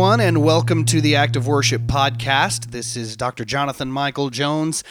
Everyone, 0.00 0.20
and 0.20 0.42
welcome 0.42 0.86
to 0.86 1.02
the 1.02 1.14
Act 1.14 1.36
of 1.36 1.46
Worship 1.46 1.82
podcast. 1.82 2.70
This 2.70 2.96
is 2.96 3.18
Dr. 3.18 3.44
Jonathan 3.44 3.92
Michael 3.92 4.30
Jones, 4.30 4.82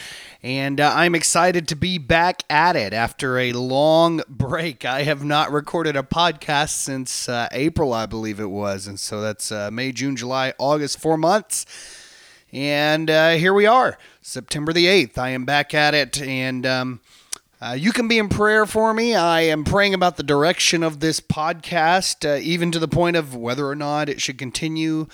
and 0.43 0.79
uh, 0.79 0.93
I'm 0.95 1.15
excited 1.15 1.67
to 1.69 1.75
be 1.75 1.97
back 1.97 2.43
at 2.47 2.75
it 2.75 2.93
after 2.93 3.39
a 3.39 3.53
long 3.53 4.21
break. 4.29 4.85
I 4.85 5.01
have 5.01 5.23
not 5.23 5.51
recorded 5.51 5.95
a 5.95 6.03
podcast 6.03 6.69
since 6.69 7.27
uh, 7.27 7.47
April, 7.51 7.91
I 7.91 8.05
believe 8.05 8.39
it 8.39 8.51
was, 8.51 8.85
and 8.85 8.99
so 8.99 9.19
that's 9.19 9.51
uh, 9.51 9.71
May, 9.71 9.91
June, 9.93 10.15
July, 10.15 10.53
August, 10.59 10.99
four 10.99 11.17
months. 11.17 11.65
And 12.53 13.09
uh, 13.09 13.31
here 13.31 13.55
we 13.55 13.65
are, 13.65 13.97
September 14.21 14.73
the 14.73 14.85
8th. 14.85 15.17
I 15.17 15.29
am 15.29 15.43
back 15.43 15.73
at 15.73 15.95
it, 15.95 16.21
and 16.21 16.67
um, 16.67 16.99
uh, 17.61 17.75
you 17.77 17.91
can 17.91 18.07
be 18.07 18.17
in 18.17 18.29
prayer 18.29 18.65
for 18.65 18.93
me. 18.93 19.15
I 19.15 19.41
am 19.41 19.65
praying 19.65 19.93
about 19.93 20.15
the 20.15 20.23
direction 20.23 20.81
of 20.81 21.01
this 21.01 21.19
podcast, 21.19 22.25
uh, 22.29 22.39
even 22.39 22.71
to 22.71 22.79
the 22.79 22.87
point 22.87 23.17
of 23.17 23.35
whether 23.35 23.67
or 23.67 23.75
not 23.75 24.07
it 24.07 24.21
should 24.21 24.37
continue. 24.37 25.07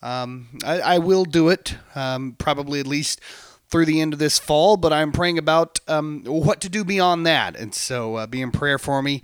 Um, 0.00 0.48
I, 0.64 0.80
I, 0.80 0.98
will 0.98 1.24
do 1.24 1.48
it, 1.48 1.74
um, 1.96 2.36
probably 2.38 2.78
at 2.78 2.86
least 2.86 3.20
through 3.68 3.84
the 3.84 4.00
end 4.00 4.12
of 4.12 4.20
this 4.20 4.38
fall, 4.38 4.76
but 4.76 4.92
I'm 4.92 5.10
praying 5.10 5.38
about 5.38 5.80
um, 5.88 6.22
what 6.24 6.60
to 6.60 6.68
do 6.68 6.84
beyond 6.84 7.26
that. 7.26 7.56
And 7.56 7.74
so 7.74 8.14
uh, 8.14 8.26
be 8.28 8.40
in 8.40 8.52
prayer 8.52 8.78
for 8.78 9.02
me. 9.02 9.22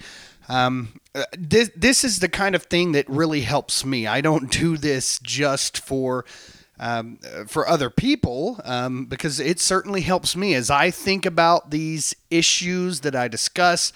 Um, 0.48 1.00
uh, 1.14 1.24
this, 1.38 1.70
this 1.76 2.02
is 2.02 2.18
the 2.18 2.28
kind 2.28 2.56
of 2.56 2.64
thing 2.64 2.90
that 2.92 3.08
really 3.08 3.42
helps 3.42 3.84
me. 3.84 4.08
I 4.08 4.20
don't 4.20 4.50
do 4.50 4.76
this 4.76 5.20
just 5.20 5.78
for 5.78 6.24
um, 6.78 7.18
for 7.46 7.68
other 7.68 7.90
people 7.90 8.60
um, 8.64 9.06
because 9.06 9.40
it 9.40 9.60
certainly 9.60 10.00
helps 10.00 10.34
me 10.36 10.54
as 10.54 10.70
I 10.70 10.90
think 10.90 11.24
about 11.26 11.70
these 11.70 12.14
issues 12.30 13.00
that 13.00 13.14
I 13.14 13.28
discuss, 13.28 13.92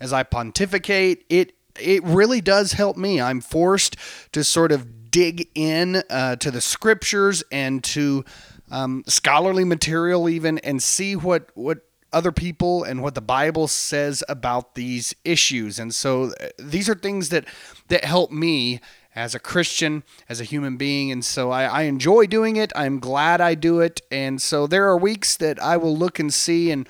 as 0.00 0.12
I 0.12 0.22
pontificate. 0.22 1.24
It 1.28 1.54
it 1.78 2.04
really 2.04 2.40
does 2.40 2.72
help 2.72 2.96
me. 2.96 3.20
I'm 3.20 3.40
forced 3.40 3.96
to 4.32 4.44
sort 4.44 4.70
of 4.72 5.10
dig 5.10 5.48
in 5.54 6.02
uh, 6.08 6.36
to 6.36 6.50
the 6.50 6.60
scriptures 6.60 7.42
and 7.50 7.82
to 7.84 8.24
um, 8.70 9.04
scholarly 9.06 9.64
material 9.64 10.28
even 10.28 10.58
and 10.58 10.82
see 10.82 11.16
what 11.16 11.50
what 11.54 11.78
other 12.12 12.32
people 12.32 12.84
and 12.84 13.02
what 13.02 13.14
the 13.14 13.20
Bible 13.20 13.66
says 13.66 14.22
about 14.28 14.76
these 14.76 15.14
issues. 15.24 15.80
And 15.80 15.92
so 15.92 16.32
uh, 16.40 16.48
these 16.58 16.88
are 16.88 16.94
things 16.94 17.28
that 17.30 17.44
that 17.88 18.04
help 18.04 18.30
me 18.30 18.80
as 19.14 19.34
a 19.34 19.38
Christian, 19.38 20.02
as 20.28 20.40
a 20.40 20.44
human 20.44 20.76
being. 20.76 21.12
And 21.12 21.24
so 21.24 21.50
I, 21.50 21.64
I, 21.64 21.82
enjoy 21.82 22.26
doing 22.26 22.56
it. 22.56 22.72
I'm 22.74 22.98
glad 22.98 23.40
I 23.40 23.54
do 23.54 23.80
it. 23.80 24.02
And 24.10 24.42
so 24.42 24.66
there 24.66 24.86
are 24.88 24.96
weeks 24.96 25.36
that 25.36 25.62
I 25.62 25.76
will 25.76 25.96
look 25.96 26.18
and 26.18 26.32
see, 26.34 26.70
and 26.70 26.88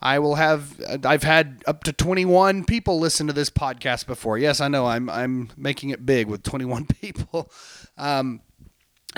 I 0.00 0.18
will 0.18 0.36
have, 0.36 0.80
I've 1.04 1.24
had 1.24 1.62
up 1.66 1.84
to 1.84 1.92
21 1.92 2.64
people 2.64 2.98
listen 2.98 3.26
to 3.26 3.32
this 3.32 3.50
podcast 3.50 4.06
before. 4.06 4.38
Yes, 4.38 4.60
I 4.60 4.68
know 4.68 4.86
I'm, 4.86 5.10
I'm 5.10 5.50
making 5.56 5.90
it 5.90 6.06
big 6.06 6.28
with 6.28 6.42
21 6.42 6.86
people. 7.00 7.50
Um, 7.98 8.40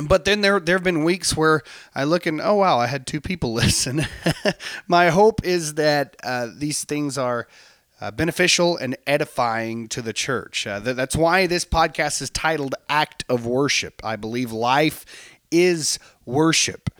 but 0.00 0.24
then 0.24 0.40
there 0.40 0.60
there 0.60 0.76
have 0.76 0.84
been 0.84 1.04
weeks 1.04 1.36
where 1.36 1.62
I 1.94 2.04
look 2.04 2.24
and 2.24 2.40
oh 2.40 2.54
wow 2.54 2.78
I 2.78 2.86
had 2.86 3.06
two 3.06 3.20
people 3.20 3.52
listen. 3.54 4.06
My 4.86 5.10
hope 5.10 5.44
is 5.44 5.74
that 5.74 6.16
uh, 6.22 6.48
these 6.54 6.84
things 6.84 7.18
are 7.18 7.48
uh, 8.00 8.10
beneficial 8.10 8.76
and 8.76 8.96
edifying 9.06 9.88
to 9.88 10.02
the 10.02 10.12
church. 10.12 10.66
Uh, 10.66 10.80
th- 10.80 10.96
that's 10.96 11.16
why 11.16 11.46
this 11.46 11.64
podcast 11.64 12.22
is 12.22 12.30
titled 12.30 12.74
Act 12.88 13.24
of 13.28 13.46
Worship. 13.46 14.00
I 14.04 14.16
believe 14.16 14.52
life 14.52 15.04
is 15.50 15.98
worship. 16.24 16.90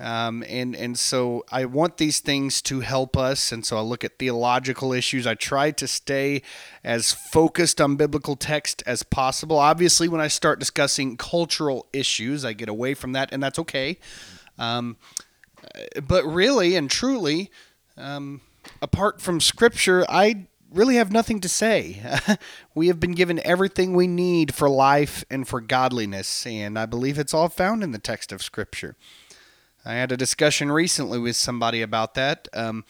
Um, 0.00 0.42
and 0.48 0.74
and 0.74 0.98
so 0.98 1.44
I 1.52 1.66
want 1.66 1.98
these 1.98 2.18
things 2.18 2.60
to 2.62 2.80
help 2.80 3.16
us, 3.16 3.52
and 3.52 3.64
so 3.64 3.76
I 3.76 3.80
look 3.80 4.02
at 4.02 4.18
theological 4.18 4.92
issues. 4.92 5.24
I 5.24 5.34
try 5.34 5.70
to 5.70 5.86
stay 5.86 6.42
as 6.82 7.12
focused 7.12 7.80
on 7.80 7.94
biblical 7.94 8.34
text 8.34 8.82
as 8.86 9.04
possible. 9.04 9.56
Obviously, 9.56 10.08
when 10.08 10.20
I 10.20 10.26
start 10.26 10.58
discussing 10.58 11.16
cultural 11.16 11.86
issues, 11.92 12.44
I 12.44 12.54
get 12.54 12.68
away 12.68 12.94
from 12.94 13.12
that, 13.12 13.28
and 13.32 13.40
that's 13.40 13.58
okay. 13.60 13.98
Um, 14.58 14.96
but 16.02 16.24
really 16.24 16.74
and 16.74 16.90
truly, 16.90 17.52
um, 17.96 18.40
apart 18.84 19.18
from 19.18 19.40
Scripture, 19.40 20.04
I 20.10 20.44
really 20.70 20.96
have 20.96 21.10
nothing 21.10 21.40
to 21.40 21.48
say. 21.48 22.02
we 22.74 22.88
have 22.88 23.00
been 23.00 23.12
given 23.12 23.40
everything 23.42 23.94
we 23.94 24.06
need 24.06 24.54
for 24.54 24.68
life 24.68 25.24
and 25.30 25.48
for 25.48 25.62
godliness, 25.62 26.46
and 26.46 26.78
I 26.78 26.84
believe 26.84 27.18
it's 27.18 27.32
all 27.32 27.48
found 27.48 27.82
in 27.82 27.92
the 27.92 27.98
text 27.98 28.30
of 28.30 28.42
Scripture. 28.42 28.94
I 29.86 29.94
had 29.94 30.12
a 30.12 30.18
discussion 30.18 30.70
recently 30.70 31.18
with 31.18 31.34
somebody 31.34 31.80
about 31.80 32.12
that. 32.14 32.46
Um, 32.52 32.84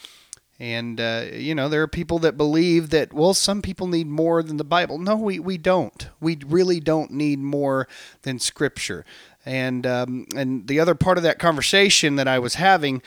and, 0.59 1.00
uh, 1.00 1.27
you 1.32 1.55
know, 1.55 1.69
there 1.69 1.82
are 1.82 1.88
people 1.88 2.19
that 2.21 2.37
believe 2.37 2.91
that, 2.91 3.12
well, 3.12 3.34
some 3.34 3.62
people 3.62 3.87
need 3.87 4.09
more 4.09 4.43
than 4.43 4.56
the 4.56 4.65
Bible. 4.65 4.99
No, 4.99 5.15
we, 5.15 5.38
we 5.38 5.59
don't. 5.59 6.09
We 6.21 6.38
really 6.44 6.81
don't 6.81 7.12
need 7.12 7.38
more 7.38 7.87
than 8.22 8.41
Scripture. 8.41 9.05
And, 9.47 9.87
um, 9.87 10.26
and 10.34 10.66
the 10.66 10.81
other 10.81 10.97
part 10.97 11.19
of 11.19 11.25
that 11.25 11.38
conversation 11.38 12.16
that 12.16 12.26
I 12.26 12.41
was 12.41 12.55
having, 12.55 13.00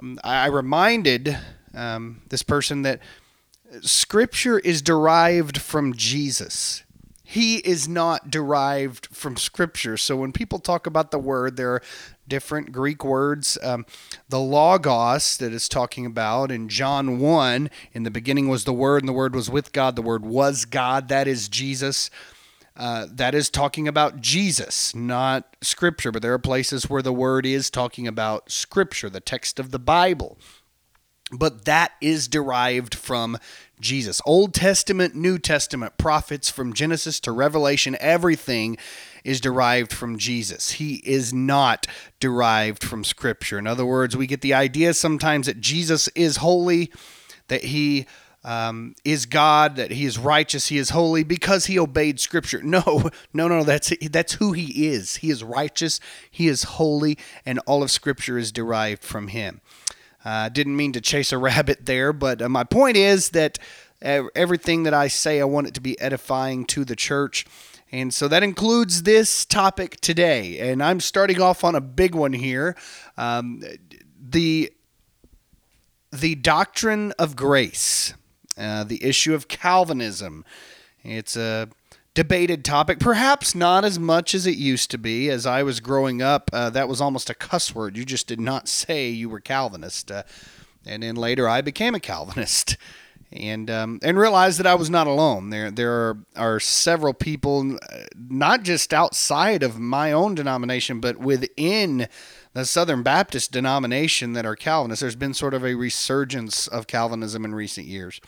um, 0.00 0.18
I 0.24 0.46
reminded 0.46 1.38
um, 1.74 2.22
this 2.28 2.42
person 2.42 2.82
that 2.82 3.00
Scripture 3.80 4.58
is 4.58 4.82
derived 4.82 5.60
from 5.60 5.94
Jesus. 5.94 6.82
He 7.24 7.56
is 7.58 7.88
not 7.88 8.30
derived 8.30 9.06
from 9.06 9.36
Scripture. 9.36 9.96
So 9.96 10.16
when 10.16 10.32
people 10.32 10.58
talk 10.58 10.86
about 10.86 11.10
the 11.10 11.18
word, 11.18 11.56
there 11.56 11.70
are 11.70 11.82
different 12.28 12.72
Greek 12.72 13.04
words. 13.04 13.56
Um, 13.62 13.86
the 14.28 14.38
Logos 14.38 15.38
that 15.38 15.52
is 15.52 15.68
talking 15.68 16.04
about 16.04 16.50
in 16.50 16.68
John 16.68 17.18
1, 17.18 17.70
in 17.94 18.02
the 18.02 18.10
beginning 18.10 18.48
was 18.48 18.64
the 18.64 18.72
Word, 18.72 19.02
and 19.02 19.08
the 19.08 19.14
Word 19.14 19.34
was 19.34 19.48
with 19.48 19.72
God. 19.72 19.96
The 19.96 20.02
Word 20.02 20.26
was 20.26 20.66
God. 20.66 21.08
That 21.08 21.26
is 21.26 21.48
Jesus. 21.48 22.10
Uh, 22.76 23.06
that 23.10 23.34
is 23.34 23.50
talking 23.50 23.86
about 23.86 24.20
Jesus, 24.20 24.94
not 24.94 25.56
Scripture. 25.62 26.12
But 26.12 26.22
there 26.22 26.32
are 26.34 26.38
places 26.38 26.90
where 26.90 27.02
the 27.02 27.12
Word 27.12 27.46
is 27.46 27.70
talking 27.70 28.06
about 28.06 28.50
Scripture, 28.50 29.08
the 29.08 29.20
text 29.20 29.58
of 29.58 29.70
the 29.70 29.78
Bible 29.78 30.36
but 31.32 31.64
that 31.64 31.92
is 32.00 32.28
derived 32.28 32.94
from 32.94 33.38
Jesus. 33.80 34.20
Old 34.24 34.54
Testament, 34.54 35.14
New 35.14 35.38
Testament, 35.38 35.98
prophets 35.98 36.50
from 36.50 36.72
Genesis 36.72 37.18
to 37.20 37.32
Revelation, 37.32 37.96
everything 38.00 38.78
is 39.24 39.40
derived 39.40 39.92
from 39.92 40.18
Jesus. 40.18 40.72
He 40.72 40.96
is 41.04 41.32
not 41.32 41.86
derived 42.20 42.82
from 42.82 43.04
Scripture. 43.04 43.58
In 43.58 43.66
other 43.66 43.86
words, 43.86 44.16
we 44.16 44.26
get 44.26 44.40
the 44.40 44.54
idea 44.54 44.94
sometimes 44.94 45.46
that 45.46 45.60
Jesus 45.60 46.08
is 46.08 46.38
holy, 46.38 46.92
that 47.48 47.64
he 47.64 48.06
um, 48.44 48.94
is 49.04 49.26
God, 49.26 49.76
that 49.76 49.92
he 49.92 50.04
is 50.04 50.18
righteous, 50.18 50.68
he 50.68 50.78
is 50.78 50.90
holy 50.90 51.22
because 51.22 51.66
he 51.66 51.78
obeyed 51.78 52.20
Scripture. 52.20 52.60
No, 52.72 53.10
no, 53.32 53.48
no, 53.48 53.64
that's 53.64 53.92
that's 54.10 54.34
who 54.34 54.52
he 54.52 54.88
is. 54.88 55.16
He 55.16 55.30
is 55.30 55.44
righteous, 55.44 56.00
he 56.30 56.48
is 56.48 56.62
holy, 56.62 57.18
and 57.44 57.58
all 57.66 57.82
of 57.82 57.90
Scripture 57.90 58.38
is 58.38 58.50
derived 58.50 59.04
from 59.04 59.28
him. 59.28 59.60
Uh, 60.24 60.48
didn't 60.48 60.76
mean 60.76 60.92
to 60.92 61.00
chase 61.00 61.32
a 61.32 61.38
rabbit 61.50 61.86
there, 61.86 62.12
but 62.12 62.42
uh, 62.42 62.48
my 62.48 62.64
point 62.64 62.96
is 62.96 63.30
that 63.30 63.58
everything 64.02 64.82
that 64.82 64.94
I 64.94 65.08
say, 65.08 65.40
I 65.40 65.44
want 65.44 65.68
it 65.68 65.74
to 65.74 65.80
be 65.80 65.98
edifying 66.00 66.64
to 66.66 66.84
the 66.84 66.96
church. 66.96 67.46
And 67.92 68.12
so 68.12 68.26
that 68.28 68.42
includes 68.42 69.02
this 69.02 69.44
topic 69.44 70.00
today. 70.00 70.58
And 70.58 70.82
I'm 70.82 70.98
starting 70.98 71.40
off 71.40 71.62
on 71.62 71.74
a 71.74 71.80
big 71.80 72.14
one 72.14 72.32
here. 72.32 72.74
Um, 73.16 73.62
the, 74.18 74.72
the 76.10 76.34
doctrine 76.36 77.12
of 77.18 77.36
grace, 77.36 78.14
uh, 78.56 78.84
the 78.84 79.04
issue 79.04 79.34
of 79.34 79.46
Calvinism. 79.46 80.44
It's 81.04 81.36
a 81.36 81.68
debated 82.14 82.64
topic, 82.64 82.98
perhaps 82.98 83.54
not 83.54 83.84
as 83.84 83.98
much 83.98 84.34
as 84.34 84.46
it 84.46 84.56
used 84.56 84.90
to 84.90 84.98
be. 84.98 85.30
As 85.30 85.46
I 85.46 85.62
was 85.62 85.80
growing 85.80 86.20
up, 86.20 86.50
uh, 86.52 86.70
that 86.70 86.88
was 86.88 87.00
almost 87.00 87.30
a 87.30 87.34
cuss 87.34 87.74
word. 87.74 87.96
You 87.96 88.04
just 88.04 88.26
did 88.26 88.40
not 88.40 88.68
say 88.68 89.08
you 89.08 89.28
were 89.28 89.40
Calvinist. 89.40 90.10
Uh, 90.10 90.22
and 90.84 91.02
then 91.02 91.14
later, 91.14 91.48
I 91.48 91.60
became 91.60 91.94
a 91.94 92.00
Calvinist. 92.00 92.76
And 93.34 93.70
um, 93.70 93.98
and 94.02 94.18
realized 94.18 94.58
that 94.58 94.66
I 94.66 94.74
was 94.74 94.90
not 94.90 95.06
alone. 95.06 95.48
There 95.48 95.70
there 95.70 95.90
are, 95.90 96.18
are 96.36 96.60
several 96.60 97.14
people, 97.14 97.76
uh, 97.76 98.04
not 98.14 98.62
just 98.62 98.92
outside 98.92 99.62
of 99.62 99.78
my 99.78 100.12
own 100.12 100.34
denomination, 100.34 101.00
but 101.00 101.16
within 101.16 102.08
the 102.52 102.66
Southern 102.66 103.02
Baptist 103.02 103.50
denomination 103.50 104.34
that 104.34 104.44
are 104.44 104.54
Calvinists. 104.54 105.00
There's 105.00 105.16
been 105.16 105.32
sort 105.32 105.54
of 105.54 105.64
a 105.64 105.74
resurgence 105.74 106.68
of 106.68 106.86
Calvinism 106.86 107.46
in 107.46 107.54
recent 107.54 107.86
years, 107.86 108.20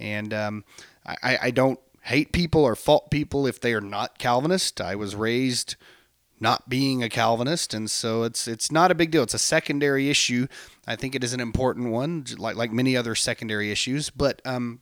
and 0.00 0.34
um, 0.34 0.64
I, 1.06 1.38
I 1.42 1.50
don't 1.52 1.78
hate 2.02 2.32
people 2.32 2.64
or 2.64 2.74
fault 2.74 3.10
people 3.10 3.46
if 3.46 3.60
they 3.60 3.72
are 3.74 3.80
not 3.80 4.18
Calvinist. 4.18 4.80
I 4.80 4.94
was 4.94 5.14
raised 5.14 5.76
not 6.40 6.68
being 6.68 7.02
a 7.02 7.08
Calvinist, 7.08 7.72
and 7.72 7.90
so 7.90 8.24
it's 8.24 8.48
it's 8.48 8.72
not 8.72 8.90
a 8.90 8.94
big 8.94 9.10
deal. 9.10 9.22
It's 9.22 9.34
a 9.34 9.38
secondary 9.38 10.10
issue. 10.10 10.48
I 10.86 10.96
think 10.96 11.14
it 11.14 11.22
is 11.22 11.32
an 11.32 11.40
important 11.40 11.90
one, 11.90 12.26
like 12.36 12.56
like 12.56 12.72
many 12.72 12.96
other 12.96 13.14
secondary 13.14 13.70
issues. 13.70 14.10
But 14.10 14.42
um, 14.44 14.80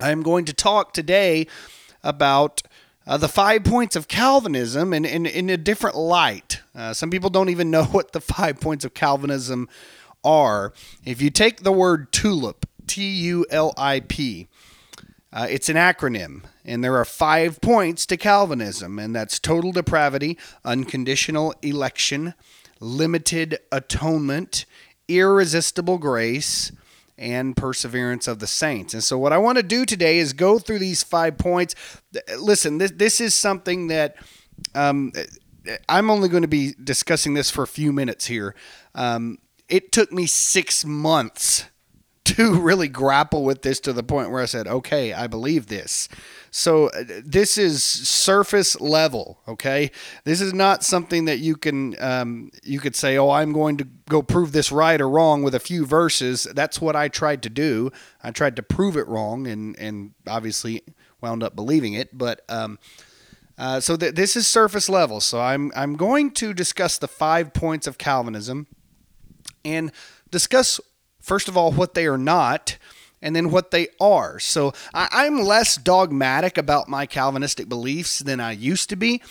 I'm 0.00 0.22
going 0.22 0.44
to 0.44 0.52
talk 0.52 0.92
today 0.92 1.46
about 2.02 2.62
uh, 3.06 3.16
the 3.16 3.28
five 3.28 3.64
points 3.64 3.96
of 3.96 4.08
Calvinism 4.08 4.92
in, 4.92 5.04
in, 5.04 5.26
in 5.26 5.50
a 5.50 5.56
different 5.56 5.96
light. 5.96 6.60
Uh, 6.74 6.92
some 6.92 7.10
people 7.10 7.30
don't 7.30 7.48
even 7.48 7.70
know 7.70 7.84
what 7.90 8.12
the 8.12 8.20
five 8.20 8.60
points 8.60 8.84
of 8.84 8.94
Calvinism 8.94 9.68
are. 10.24 10.72
If 11.04 11.20
you 11.20 11.30
take 11.30 11.62
the 11.62 11.72
word 11.72 12.12
tulip, 12.12 12.66
T 12.86 13.02
U 13.02 13.46
L 13.50 13.72
I 13.76 14.00
P, 14.00 14.48
uh, 15.32 15.46
it's 15.48 15.68
an 15.68 15.76
acronym, 15.76 16.42
and 16.64 16.84
there 16.84 16.96
are 16.96 17.04
five 17.04 17.60
points 17.60 18.04
to 18.06 18.16
Calvinism, 18.16 18.98
and 18.98 19.14
that's 19.14 19.38
total 19.38 19.72
depravity, 19.72 20.36
unconditional 20.64 21.54
election, 21.62 22.34
limited 22.80 23.58
atonement, 23.70 24.66
irresistible 25.08 25.96
grace, 25.98 26.70
and 27.16 27.56
perseverance 27.56 28.28
of 28.28 28.40
the 28.40 28.46
saints. 28.46 28.92
And 28.94 29.02
so, 29.02 29.16
what 29.16 29.32
I 29.32 29.38
want 29.38 29.56
to 29.56 29.62
do 29.62 29.86
today 29.86 30.18
is 30.18 30.32
go 30.32 30.58
through 30.58 30.80
these 30.80 31.02
five 31.02 31.38
points. 31.38 31.74
Listen, 32.38 32.78
this, 32.78 32.90
this 32.90 33.20
is 33.20 33.34
something 33.34 33.86
that 33.86 34.16
um, 34.74 35.12
I'm 35.88 36.10
only 36.10 36.28
going 36.28 36.42
to 36.42 36.48
be 36.48 36.74
discussing 36.82 37.34
this 37.34 37.50
for 37.50 37.62
a 37.62 37.68
few 37.68 37.92
minutes 37.92 38.26
here. 38.26 38.54
Um, 38.94 39.38
it 39.68 39.92
took 39.92 40.12
me 40.12 40.26
six 40.26 40.84
months 40.84 41.64
to 42.36 42.60
really 42.60 42.88
grapple 42.88 43.44
with 43.44 43.62
this 43.62 43.80
to 43.80 43.92
the 43.92 44.02
point 44.02 44.30
where 44.30 44.42
I 44.42 44.46
said, 44.46 44.66
okay, 44.66 45.12
I 45.12 45.26
believe 45.26 45.66
this. 45.66 46.08
So 46.50 46.88
uh, 46.88 47.04
this 47.24 47.56
is 47.56 47.82
surface 47.82 48.80
level, 48.80 49.40
okay? 49.48 49.90
This 50.24 50.40
is 50.40 50.52
not 50.52 50.84
something 50.84 51.24
that 51.24 51.38
you 51.38 51.56
can 51.56 52.00
um, 52.02 52.50
you 52.62 52.80
could 52.80 52.94
say, 52.94 53.16
oh, 53.16 53.30
I'm 53.30 53.52
going 53.52 53.76
to 53.78 53.88
go 54.08 54.22
prove 54.22 54.52
this 54.52 54.70
right 54.70 55.00
or 55.00 55.08
wrong 55.08 55.42
with 55.42 55.54
a 55.54 55.60
few 55.60 55.86
verses. 55.86 56.46
That's 56.54 56.80
what 56.80 56.94
I 56.94 57.08
tried 57.08 57.42
to 57.44 57.50
do. 57.50 57.90
I 58.22 58.30
tried 58.30 58.56
to 58.56 58.62
prove 58.62 58.96
it 58.96 59.08
wrong, 59.08 59.46
and 59.46 59.78
and 59.78 60.12
obviously 60.26 60.82
wound 61.20 61.42
up 61.42 61.56
believing 61.56 61.94
it. 61.94 62.16
But 62.16 62.42
um, 62.48 62.78
uh, 63.56 63.80
so 63.80 63.96
th- 63.96 64.14
this 64.14 64.36
is 64.36 64.46
surface 64.46 64.88
level. 64.88 65.20
So 65.20 65.40
I'm 65.40 65.72
I'm 65.74 65.96
going 65.96 66.32
to 66.32 66.52
discuss 66.52 66.98
the 66.98 67.08
five 67.08 67.54
points 67.54 67.86
of 67.86 67.96
Calvinism 67.96 68.66
and 69.64 69.92
discuss 70.30 70.80
First 71.22 71.48
of 71.48 71.56
all, 71.56 71.72
what 71.72 71.94
they 71.94 72.06
are 72.06 72.18
not, 72.18 72.76
and 73.22 73.34
then 73.34 73.50
what 73.50 73.70
they 73.70 73.88
are. 74.00 74.38
So 74.40 74.72
I, 74.92 75.26
am 75.26 75.40
less 75.40 75.76
dogmatic 75.76 76.58
about 76.58 76.88
my 76.88 77.06
Calvinistic 77.06 77.68
beliefs 77.68 78.18
than 78.18 78.40
I 78.40 78.52
used 78.52 78.90
to 78.90 78.96
be, 78.96 79.22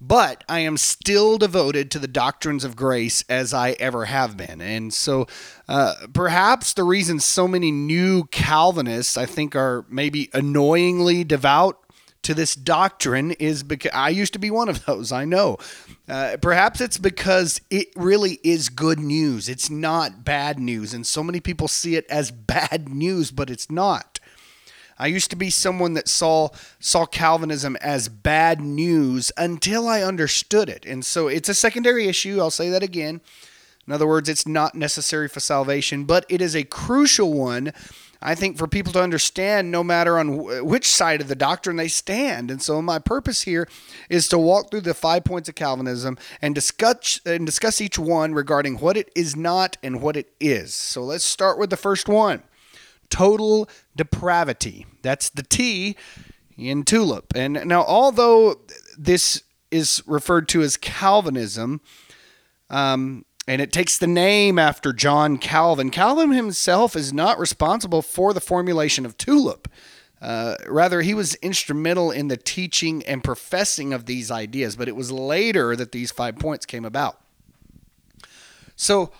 but 0.00 0.44
I 0.48 0.60
am 0.60 0.76
still 0.76 1.38
devoted 1.38 1.90
to 1.92 1.98
the 1.98 2.08
doctrines 2.08 2.64
of 2.64 2.76
grace 2.76 3.24
as 3.28 3.54
I 3.54 3.70
ever 3.72 4.04
have 4.04 4.36
been. 4.36 4.60
And 4.60 4.92
so 4.92 5.26
uh, 5.68 5.94
perhaps 6.12 6.74
the 6.74 6.84
reason 6.84 7.18
so 7.18 7.48
many 7.48 7.70
new 7.70 8.24
Calvinists, 8.24 9.16
I 9.16 9.26
think, 9.26 9.56
are 9.56 9.86
maybe 9.88 10.28
annoyingly 10.34 11.24
devout 11.24 11.78
to 12.22 12.34
this 12.34 12.54
doctrine 12.54 13.32
is 13.32 13.62
because 13.62 13.90
I 13.94 14.10
used 14.10 14.32
to 14.34 14.38
be 14.38 14.50
one 14.50 14.68
of 14.68 14.84
those. 14.86 15.10
I 15.12 15.24
know. 15.24 15.58
Uh, 16.12 16.36
perhaps 16.36 16.82
it's 16.82 16.98
because 16.98 17.58
it 17.70 17.88
really 17.96 18.38
is 18.44 18.68
good 18.68 18.98
news. 18.98 19.48
It's 19.48 19.70
not 19.70 20.26
bad 20.26 20.58
news. 20.58 20.92
And 20.92 21.06
so 21.06 21.22
many 21.22 21.40
people 21.40 21.68
see 21.68 21.96
it 21.96 22.04
as 22.10 22.30
bad 22.30 22.90
news, 22.90 23.30
but 23.30 23.48
it's 23.48 23.70
not. 23.70 24.20
I 24.98 25.06
used 25.06 25.30
to 25.30 25.36
be 25.36 25.48
someone 25.48 25.94
that 25.94 26.08
saw 26.08 26.50
saw 26.78 27.06
Calvinism 27.06 27.76
as 27.76 28.10
bad 28.10 28.60
news 28.60 29.32
until 29.38 29.88
I 29.88 30.02
understood 30.02 30.68
it. 30.68 30.84
And 30.84 31.02
so 31.02 31.28
it's 31.28 31.48
a 31.48 31.54
secondary 31.54 32.08
issue. 32.08 32.40
I'll 32.40 32.50
say 32.50 32.68
that 32.68 32.82
again. 32.82 33.22
In 33.86 33.92
other 33.94 34.06
words, 34.06 34.28
it's 34.28 34.46
not 34.46 34.74
necessary 34.74 35.28
for 35.28 35.40
salvation, 35.40 36.04
but 36.04 36.26
it 36.28 36.42
is 36.42 36.54
a 36.54 36.62
crucial 36.62 37.32
one 37.32 37.72
I 38.22 38.34
think 38.34 38.56
for 38.56 38.68
people 38.68 38.92
to 38.92 39.02
understand 39.02 39.70
no 39.70 39.82
matter 39.82 40.18
on 40.18 40.64
which 40.64 40.86
side 40.86 41.20
of 41.20 41.28
the 41.28 41.34
doctrine 41.34 41.76
they 41.76 41.88
stand. 41.88 42.50
And 42.50 42.62
so 42.62 42.80
my 42.80 42.98
purpose 42.98 43.42
here 43.42 43.68
is 44.08 44.28
to 44.28 44.38
walk 44.38 44.70
through 44.70 44.82
the 44.82 44.94
five 44.94 45.24
points 45.24 45.48
of 45.48 45.54
Calvinism 45.54 46.16
and 46.40 46.54
discuss 46.54 47.20
and 47.26 47.44
discuss 47.44 47.80
each 47.80 47.98
one 47.98 48.34
regarding 48.34 48.78
what 48.78 48.96
it 48.96 49.10
is 49.14 49.36
not 49.36 49.76
and 49.82 50.00
what 50.00 50.16
it 50.16 50.32
is. 50.40 50.74
So 50.74 51.02
let's 51.02 51.24
start 51.24 51.58
with 51.58 51.70
the 51.70 51.76
first 51.76 52.08
one. 52.08 52.42
Total 53.10 53.68
depravity. 53.94 54.86
That's 55.02 55.28
the 55.28 55.42
T 55.42 55.96
in 56.56 56.84
tulip. 56.84 57.32
And 57.34 57.64
now 57.66 57.84
although 57.84 58.60
this 58.96 59.42
is 59.70 60.02
referred 60.06 60.48
to 60.48 60.62
as 60.62 60.76
Calvinism, 60.76 61.80
um, 62.70 63.24
and 63.46 63.60
it 63.60 63.72
takes 63.72 63.98
the 63.98 64.06
name 64.06 64.58
after 64.58 64.92
John 64.92 65.38
Calvin. 65.38 65.90
Calvin 65.90 66.32
himself 66.32 66.94
is 66.94 67.12
not 67.12 67.38
responsible 67.38 68.02
for 68.02 68.32
the 68.32 68.40
formulation 68.40 69.04
of 69.04 69.18
tulip. 69.18 69.68
Uh, 70.20 70.54
rather, 70.68 71.02
he 71.02 71.14
was 71.14 71.34
instrumental 71.36 72.12
in 72.12 72.28
the 72.28 72.36
teaching 72.36 73.04
and 73.04 73.24
professing 73.24 73.92
of 73.92 74.06
these 74.06 74.30
ideas, 74.30 74.76
but 74.76 74.86
it 74.86 74.94
was 74.94 75.10
later 75.10 75.74
that 75.74 75.90
these 75.90 76.12
five 76.12 76.38
points 76.38 76.64
came 76.64 76.84
about. 76.84 77.18
So, 78.76 79.10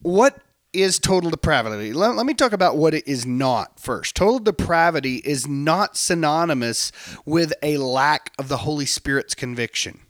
what 0.00 0.38
is 0.72 0.98
total 0.98 1.28
depravity? 1.28 1.92
Let, 1.92 2.16
let, 2.16 2.24
me 2.24 2.32
talk 2.32 2.52
about 2.52 2.78
what 2.78 2.94
it 2.94 3.06
is 3.06 3.26
not 3.26 3.78
first. 3.78 4.16
Total 4.16 4.38
depravity 4.38 5.16
is 5.16 5.46
not 5.46 5.96
synonymous 5.96 6.90
with 7.26 7.52
a 7.62 7.76
lack 7.76 8.32
of 8.38 8.48
the 8.48 8.58
Holy 8.58 8.86
Spirit's 8.86 9.34
conviction. 9.34 10.00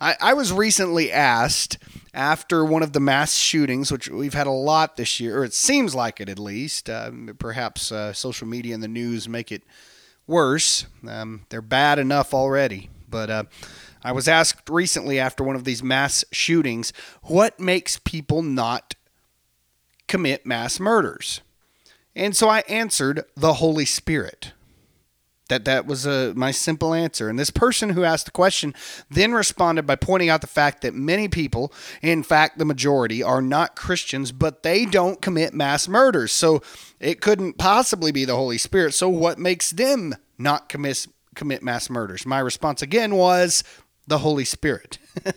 I, 0.00 0.16
I 0.20 0.34
was 0.34 0.52
recently 0.52 1.12
asked 1.12 1.78
after 2.14 2.64
one 2.64 2.82
of 2.82 2.92
the 2.92 3.00
mass 3.00 3.36
shootings, 3.36 3.92
which 3.92 4.08
we've 4.08 4.34
had 4.34 4.46
a 4.46 4.52
lot 4.52 4.96
this 4.96 5.20
year, 5.20 5.38
or 5.38 5.44
it 5.44 5.54
seems 5.54 5.94
like 5.94 6.20
it 6.20 6.28
at 6.28 6.38
least. 6.38 6.88
Uh, 6.88 7.10
perhaps 7.38 7.92
uh, 7.92 8.12
social 8.12 8.46
media 8.48 8.74
and 8.74 8.82
the 8.82 8.88
news 8.88 9.28
make 9.28 9.52
it 9.52 9.62
worse. 10.26 10.86
Um, 11.06 11.44
they're 11.50 11.60
bad 11.60 11.98
enough 11.98 12.32
already. 12.32 12.88
But 13.08 13.30
uh, 13.30 13.44
I 14.02 14.12
was 14.12 14.28
asked 14.28 14.70
recently 14.70 15.18
after 15.18 15.44
one 15.44 15.56
of 15.56 15.64
these 15.64 15.82
mass 15.82 16.24
shootings, 16.32 16.92
what 17.22 17.60
makes 17.60 17.98
people 17.98 18.42
not 18.42 18.94
commit 20.08 20.46
mass 20.46 20.80
murders? 20.80 21.42
And 22.16 22.36
so 22.36 22.48
I 22.48 22.60
answered 22.60 23.24
the 23.36 23.54
Holy 23.54 23.84
Spirit. 23.84 24.52
That 25.50 25.64
that 25.64 25.84
was 25.84 26.06
a 26.06 26.32
my 26.34 26.52
simple 26.52 26.94
answer. 26.94 27.28
And 27.28 27.38
this 27.38 27.50
person 27.50 27.90
who 27.90 28.04
asked 28.04 28.24
the 28.24 28.30
question 28.30 28.72
then 29.10 29.32
responded 29.32 29.86
by 29.86 29.96
pointing 29.96 30.28
out 30.28 30.40
the 30.40 30.46
fact 30.46 30.80
that 30.82 30.94
many 30.94 31.28
people, 31.28 31.72
in 32.00 32.22
fact 32.22 32.58
the 32.58 32.64
majority, 32.64 33.22
are 33.22 33.42
not 33.42 33.74
Christians, 33.74 34.32
but 34.32 34.62
they 34.62 34.86
don't 34.86 35.20
commit 35.20 35.52
mass 35.52 35.88
murders. 35.88 36.30
So 36.30 36.62
it 37.00 37.20
couldn't 37.20 37.58
possibly 37.58 38.12
be 38.12 38.24
the 38.24 38.36
Holy 38.36 38.58
Spirit. 38.58 38.94
So 38.94 39.08
what 39.08 39.38
makes 39.38 39.72
them 39.72 40.14
not 40.38 40.68
commit 40.68 41.08
commit 41.34 41.62
mass 41.62 41.90
murders? 41.90 42.24
My 42.24 42.38
response 42.38 42.80
again 42.80 43.16
was 43.16 43.64
the 44.06 44.18
Holy 44.18 44.44
Spirit. 44.44 44.98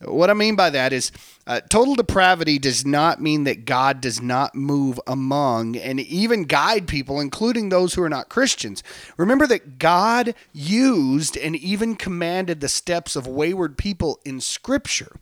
What 0.00 0.30
I 0.30 0.34
mean 0.34 0.54
by 0.54 0.70
that 0.70 0.92
is 0.92 1.10
uh, 1.48 1.62
total 1.62 1.94
depravity 1.94 2.58
does 2.58 2.84
not 2.84 3.22
mean 3.22 3.44
that 3.44 3.64
God 3.64 4.02
does 4.02 4.20
not 4.20 4.54
move 4.54 5.00
among 5.06 5.76
and 5.76 5.98
even 5.98 6.44
guide 6.44 6.86
people, 6.86 7.20
including 7.20 7.70
those 7.70 7.94
who 7.94 8.02
are 8.02 8.10
not 8.10 8.28
Christians. 8.28 8.82
Remember 9.16 9.46
that 9.46 9.78
God 9.78 10.34
used 10.52 11.38
and 11.38 11.56
even 11.56 11.96
commanded 11.96 12.60
the 12.60 12.68
steps 12.68 13.16
of 13.16 13.26
wayward 13.26 13.78
people 13.78 14.20
in 14.26 14.42
Scripture. 14.42 15.16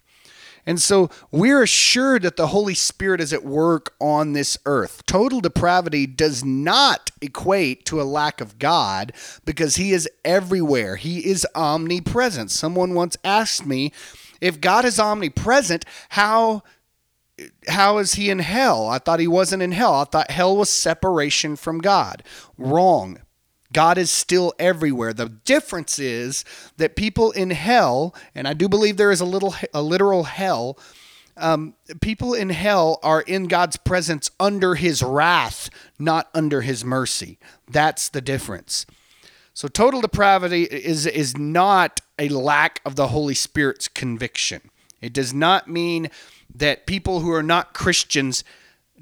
And 0.67 0.83
so 0.83 1.11
we're 1.31 1.63
assured 1.63 2.23
that 2.23 2.37
the 2.37 2.49
Holy 2.49 2.75
Spirit 2.75 3.21
is 3.21 3.33
at 3.33 3.45
work 3.45 3.95
on 4.01 4.33
this 4.33 4.59
earth. 4.67 5.07
Total 5.07 5.41
depravity 5.41 6.09
does 6.09 6.45
not 6.45 7.13
equate 7.23 7.87
to 7.87 8.01
a 8.01 8.03
lack 8.03 8.41
of 8.41 8.59
God 8.59 9.13
because 9.45 9.77
He 9.77 9.93
is 9.93 10.09
everywhere, 10.25 10.97
He 10.97 11.25
is 11.25 11.47
omnipresent. 11.55 12.51
Someone 12.51 12.95
once 12.95 13.17
asked 13.23 13.65
me, 13.65 13.93
if 14.41 14.61
God 14.61 14.85
is 14.85 14.99
omnipresent, 15.01 15.85
how 16.11 16.63
how 17.69 17.99
is 17.99 18.15
he 18.15 18.31
in 18.31 18.39
hell? 18.39 18.89
I 18.89 18.99
thought 18.99 19.21
he 19.21 19.29
wasn't 19.29 19.63
in 19.63 19.73
hell. 19.73 19.95
I 19.95 20.05
thought 20.05 20.31
hell 20.31 20.57
was 20.57 20.71
separation 20.71 21.57
from 21.57 21.81
God. 21.81 22.23
Wrong. 22.57 23.21
God 23.73 23.99
is 23.99 24.11
still 24.11 24.55
everywhere. 24.59 25.13
The 25.13 25.29
difference 25.29 25.99
is 25.99 26.45
that 26.79 26.97
people 26.97 27.33
in 27.33 27.51
hell, 27.51 28.15
and 28.35 28.49
I 28.49 28.55
do 28.55 28.69
believe 28.69 28.97
there 28.97 29.11
is 29.11 29.21
a 29.21 29.27
little 29.27 29.55
a 29.75 29.83
literal 29.83 30.25
hell, 30.25 30.79
um, 31.37 31.75
people 32.01 32.33
in 32.33 32.49
hell 32.51 32.99
are 33.03 33.21
in 33.21 33.49
God's 33.49 33.77
presence 33.77 34.31
under 34.41 34.75
his 34.75 35.03
wrath, 35.03 35.69
not 35.99 36.29
under 36.33 36.63
his 36.63 36.85
mercy. 36.85 37.39
That's 37.69 38.09
the 38.09 38.23
difference. 38.23 38.87
So 39.53 39.69
total 39.69 40.01
depravity 40.01 40.63
is 40.63 41.07
is 41.07 41.37
not 41.37 42.01
a 42.19 42.29
lack 42.29 42.81
of 42.85 42.97
the 42.97 43.09
Holy 43.09 43.35
Spirit's 43.35 43.89
conviction. 43.89 44.71
It 45.01 45.13
does 45.13 45.35
not 45.35 45.69
mean 45.69 46.11
that 46.55 46.87
people 46.87 47.21
who 47.21 47.33
are 47.33 47.43
not 47.43 47.75
Christians 47.75 48.45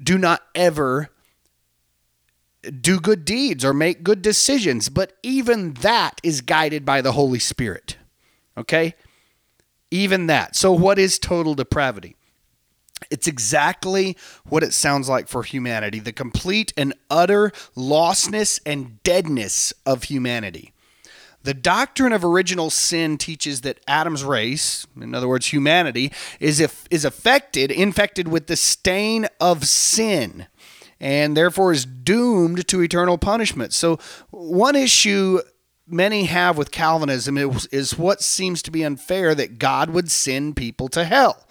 do 0.01 0.17
not 0.17 0.41
ever 0.53 1.09
do 2.81 2.99
good 2.99 3.23
deeds 3.23 3.63
or 3.63 3.73
make 3.73 4.03
good 4.03 4.21
decisions, 4.21 4.89
but 4.89 5.13
even 5.23 5.73
that 5.75 6.19
is 6.23 6.41
guided 6.41 6.83
by 6.83 7.01
the 7.01 7.13
Holy 7.13 7.39
Spirit. 7.39 7.97
Okay? 8.57 8.95
even 9.91 10.27
that. 10.27 10.55
So, 10.55 10.71
what 10.71 10.99
is 10.99 11.19
total 11.19 11.55
depravity? 11.55 12.15
It's 13.11 13.27
exactly 13.27 14.17
what 14.45 14.63
it 14.63 14.73
sounds 14.73 15.09
like 15.09 15.27
for 15.27 15.43
humanity 15.43 15.99
the 15.99 16.13
complete 16.13 16.73
and 16.77 16.93
utter 17.09 17.51
lostness 17.75 18.59
and 18.65 19.01
deadness 19.03 19.73
of 19.85 20.03
humanity. 20.03 20.73
The 21.45 21.53
doctrine 21.53 22.11
of 22.11 22.25
original 22.25 22.71
sin 22.71 23.19
teaches 23.19 23.61
that 23.61 23.79
Adam's 23.87 24.23
race, 24.23 24.87
in 24.99 25.13
other 25.13 25.27
words, 25.27 25.45
humanity, 25.45 26.11
is, 26.39 26.59
if, 26.59 26.85
is 26.89 27.05
affected, 27.05 27.69
infected 27.69 28.27
with 28.27 28.47
the 28.47 28.55
stain 28.55 29.27
of 29.39 29.67
sin 29.67 30.47
and 30.99 31.37
therefore 31.37 31.71
is 31.71 31.85
doomed 31.85 32.67
to 32.69 32.81
eternal 32.81 33.19
punishment. 33.19 33.73
So, 33.73 33.99
one 34.31 34.75
issue 34.75 35.39
many 35.85 36.23
have 36.23 36.57
with 36.57 36.71
Calvinism 36.71 37.37
is, 37.37 37.67
is 37.67 37.95
what 37.95 38.23
seems 38.23 38.63
to 38.63 38.71
be 38.71 38.83
unfair 38.83 39.35
that 39.35 39.59
God 39.59 39.91
would 39.91 40.09
send 40.09 40.55
people 40.55 40.87
to 40.89 41.03
hell. 41.03 41.45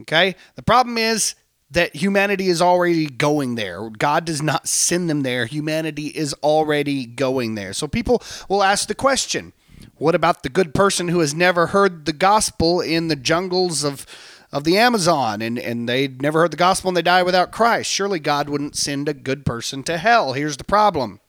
Okay? 0.00 0.36
The 0.56 0.62
problem 0.62 0.98
is 0.98 1.34
that 1.74 1.94
humanity 1.94 2.48
is 2.48 2.62
already 2.62 3.06
going 3.06 3.56
there. 3.56 3.90
God 3.90 4.24
does 4.24 4.40
not 4.42 4.66
send 4.66 5.10
them 5.10 5.22
there. 5.22 5.46
Humanity 5.46 6.06
is 6.06 6.34
already 6.42 7.04
going 7.04 7.54
there. 7.54 7.72
So 7.72 7.86
people 7.86 8.22
will 8.48 8.62
ask 8.62 8.88
the 8.88 8.94
question 8.94 9.52
what 9.96 10.14
about 10.14 10.42
the 10.42 10.48
good 10.48 10.74
person 10.74 11.08
who 11.08 11.20
has 11.20 11.34
never 11.34 11.68
heard 11.68 12.06
the 12.06 12.12
gospel 12.12 12.80
in 12.80 13.08
the 13.08 13.16
jungles 13.16 13.84
of, 13.84 14.06
of 14.50 14.64
the 14.64 14.76
Amazon 14.78 15.42
and, 15.42 15.58
and 15.58 15.88
they 15.88 16.08
never 16.08 16.40
heard 16.40 16.50
the 16.52 16.56
gospel 16.56 16.88
and 16.88 16.96
they 16.96 17.02
die 17.02 17.22
without 17.22 17.52
Christ? 17.52 17.90
Surely 17.90 18.18
God 18.18 18.48
wouldn't 18.48 18.76
send 18.76 19.08
a 19.08 19.14
good 19.14 19.44
person 19.44 19.82
to 19.84 19.98
hell. 19.98 20.32
Here's 20.32 20.56
the 20.56 20.64
problem 20.64 21.20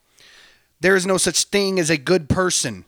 there 0.80 0.96
is 0.96 1.06
no 1.06 1.18
such 1.18 1.46
thing 1.46 1.80
as 1.80 1.90
a 1.90 1.98
good 1.98 2.30
person. 2.30 2.86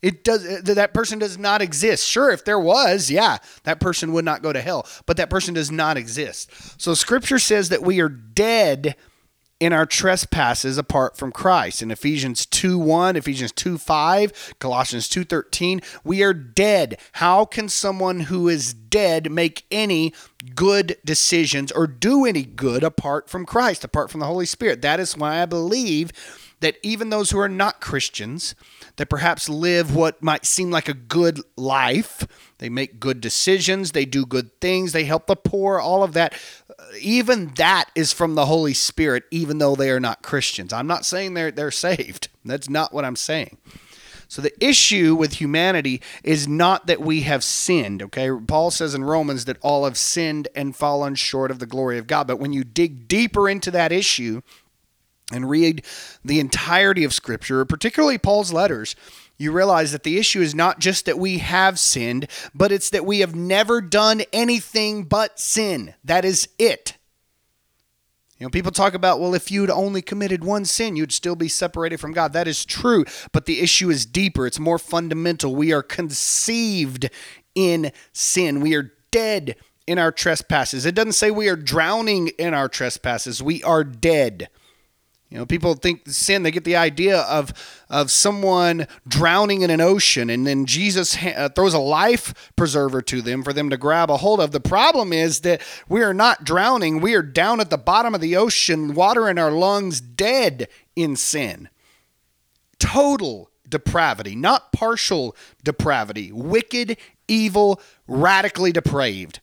It 0.00 0.22
does 0.24 0.46
uh, 0.46 0.60
that 0.74 0.94
person 0.94 1.18
does 1.18 1.38
not 1.38 1.60
exist. 1.60 2.08
Sure, 2.08 2.30
if 2.30 2.44
there 2.44 2.60
was, 2.60 3.10
yeah, 3.10 3.38
that 3.64 3.80
person 3.80 4.12
would 4.12 4.24
not 4.24 4.42
go 4.42 4.52
to 4.52 4.60
hell, 4.60 4.86
but 5.06 5.16
that 5.16 5.30
person 5.30 5.54
does 5.54 5.70
not 5.70 5.96
exist. 5.96 6.50
So 6.80 6.94
scripture 6.94 7.38
says 7.38 7.68
that 7.70 7.82
we 7.82 8.00
are 8.00 8.08
dead 8.08 8.94
in 9.60 9.72
our 9.72 9.86
trespasses 9.86 10.78
apart 10.78 11.16
from 11.16 11.32
Christ. 11.32 11.82
In 11.82 11.90
Ephesians 11.90 12.46
2 12.46 12.78
1, 12.78 13.16
Ephesians 13.16 13.52
2 13.52 13.78
5, 13.78 14.54
Colossians 14.58 15.08
2 15.08 15.24
13, 15.24 15.80
we 16.04 16.22
are 16.22 16.32
dead. 16.34 16.98
How 17.12 17.44
can 17.44 17.68
someone 17.68 18.20
who 18.20 18.48
is 18.48 18.72
dead 18.72 19.30
make 19.30 19.64
any 19.70 20.14
good 20.54 20.96
decisions 21.04 21.72
or 21.72 21.86
do 21.86 22.24
any 22.24 22.44
good 22.44 22.84
apart 22.84 23.28
from 23.28 23.44
Christ, 23.44 23.84
apart 23.84 24.10
from 24.10 24.20
the 24.20 24.26
Holy 24.26 24.46
Spirit? 24.46 24.82
That 24.82 25.00
is 25.00 25.16
why 25.16 25.42
I 25.42 25.46
believe 25.46 26.12
that 26.60 26.76
even 26.82 27.10
those 27.10 27.30
who 27.30 27.38
are 27.38 27.48
not 27.48 27.80
Christians, 27.80 28.54
that 28.96 29.08
perhaps 29.08 29.48
live 29.48 29.94
what 29.94 30.22
might 30.22 30.44
seem 30.44 30.70
like 30.70 30.88
a 30.88 30.94
good 30.94 31.40
life, 31.56 32.26
they 32.58 32.68
make 32.68 33.00
good 33.00 33.20
decisions, 33.20 33.92
they 33.92 34.04
do 34.04 34.26
good 34.26 34.60
things, 34.60 34.92
they 34.92 35.04
help 35.04 35.26
the 35.26 35.36
poor, 35.36 35.78
all 35.78 36.02
of 36.02 36.14
that, 36.14 36.34
uh, 36.70 36.84
even 37.00 37.52
that 37.56 37.90
is 37.94 38.12
from 38.12 38.34
the 38.34 38.46
Holy 38.46 38.74
Spirit, 38.74 39.24
even 39.30 39.58
though 39.58 39.76
they 39.76 39.90
are 39.90 40.00
not 40.00 40.22
Christians. 40.22 40.72
I'm 40.72 40.86
not 40.86 41.04
saying 41.06 41.34
they're, 41.34 41.50
they're 41.50 41.70
saved. 41.70 42.28
That's 42.44 42.68
not 42.68 42.92
what 42.92 43.04
I'm 43.04 43.16
saying. 43.16 43.58
So 44.30 44.42
the 44.42 44.52
issue 44.64 45.14
with 45.14 45.34
humanity 45.34 46.02
is 46.22 46.46
not 46.46 46.86
that 46.86 47.00
we 47.00 47.22
have 47.22 47.42
sinned, 47.42 48.02
okay? 48.02 48.30
Paul 48.46 48.70
says 48.70 48.94
in 48.94 49.02
Romans 49.02 49.46
that 49.46 49.56
all 49.62 49.84
have 49.84 49.96
sinned 49.96 50.48
and 50.54 50.76
fallen 50.76 51.14
short 51.14 51.50
of 51.50 51.60
the 51.60 51.66
glory 51.66 51.96
of 51.96 52.06
God. 52.06 52.26
But 52.26 52.38
when 52.38 52.52
you 52.52 52.62
dig 52.62 53.08
deeper 53.08 53.48
into 53.48 53.70
that 53.70 53.90
issue, 53.90 54.42
and 55.32 55.48
read 55.48 55.84
the 56.24 56.40
entirety 56.40 57.04
of 57.04 57.12
Scripture, 57.12 57.64
particularly 57.64 58.18
Paul's 58.18 58.52
letters, 58.52 58.96
you 59.36 59.52
realize 59.52 59.92
that 59.92 60.02
the 60.02 60.18
issue 60.18 60.40
is 60.40 60.54
not 60.54 60.80
just 60.80 61.06
that 61.06 61.18
we 61.18 61.38
have 61.38 61.78
sinned, 61.78 62.26
but 62.54 62.72
it's 62.72 62.90
that 62.90 63.06
we 63.06 63.20
have 63.20 63.34
never 63.34 63.80
done 63.80 64.22
anything 64.32 65.04
but 65.04 65.38
sin. 65.38 65.94
That 66.02 66.24
is 66.24 66.48
it. 66.58 66.96
You 68.38 68.46
know, 68.46 68.50
people 68.50 68.70
talk 68.70 68.94
about, 68.94 69.20
well, 69.20 69.34
if 69.34 69.50
you'd 69.50 69.70
only 69.70 70.00
committed 70.00 70.44
one 70.44 70.64
sin, 70.64 70.96
you'd 70.96 71.12
still 71.12 71.34
be 71.34 71.48
separated 71.48 71.98
from 71.98 72.12
God. 72.12 72.32
That 72.32 72.46
is 72.46 72.64
true, 72.64 73.04
but 73.32 73.46
the 73.46 73.60
issue 73.60 73.90
is 73.90 74.06
deeper. 74.06 74.46
It's 74.46 74.60
more 74.60 74.78
fundamental. 74.78 75.56
We 75.56 75.72
are 75.72 75.82
conceived 75.82 77.10
in 77.54 77.90
sin, 78.12 78.60
we 78.60 78.76
are 78.76 78.92
dead 79.10 79.56
in 79.88 79.98
our 79.98 80.12
trespasses. 80.12 80.86
It 80.86 80.94
doesn't 80.94 81.14
say 81.14 81.32
we 81.32 81.48
are 81.48 81.56
drowning 81.56 82.28
in 82.38 82.54
our 82.54 82.68
trespasses, 82.68 83.42
we 83.42 83.62
are 83.64 83.82
dead. 83.82 84.48
You 85.30 85.36
know, 85.36 85.44
people 85.44 85.74
think 85.74 86.08
sin, 86.08 86.42
they 86.42 86.50
get 86.50 86.64
the 86.64 86.76
idea 86.76 87.18
of, 87.20 87.52
of 87.90 88.10
someone 88.10 88.86
drowning 89.06 89.60
in 89.60 89.68
an 89.68 89.80
ocean, 89.80 90.30
and 90.30 90.46
then 90.46 90.64
Jesus 90.64 91.16
ha- 91.16 91.34
uh, 91.36 91.48
throws 91.50 91.74
a 91.74 91.78
life 91.78 92.52
preserver 92.56 93.02
to 93.02 93.20
them 93.20 93.42
for 93.42 93.52
them 93.52 93.68
to 93.68 93.76
grab 93.76 94.10
a 94.10 94.16
hold 94.16 94.40
of. 94.40 94.52
The 94.52 94.60
problem 94.60 95.12
is 95.12 95.40
that 95.40 95.60
we 95.86 96.02
are 96.02 96.14
not 96.14 96.44
drowning, 96.44 97.00
we 97.00 97.14
are 97.14 97.22
down 97.22 97.60
at 97.60 97.68
the 97.68 97.76
bottom 97.76 98.14
of 98.14 98.22
the 98.22 98.36
ocean, 98.36 98.94
water 98.94 99.28
in 99.28 99.38
our 99.38 99.50
lungs, 99.50 100.00
dead 100.00 100.66
in 100.96 101.14
sin. 101.14 101.68
Total 102.78 103.50
depravity, 103.68 104.34
not 104.34 104.72
partial 104.72 105.36
depravity, 105.62 106.32
wicked, 106.32 106.96
evil, 107.26 107.82
radically 108.06 108.72
depraved. 108.72 109.40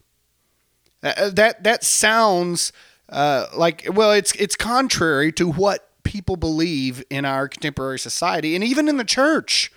Uh, 1.04 1.30
that, 1.30 1.64
that 1.64 1.84
sounds 1.84 2.74
uh, 3.10 3.48
like 3.56 3.88
well 3.92 4.12
it's 4.12 4.34
it's 4.36 4.56
contrary 4.56 5.32
to 5.34 5.52
what 5.52 5.90
people 6.04 6.36
believe 6.36 7.04
in 7.10 7.26
our 7.26 7.48
contemporary 7.48 8.00
society 8.00 8.56
and 8.56 8.64
even 8.64 8.88
in 8.88 8.98
the 8.98 9.04
church. 9.04 9.72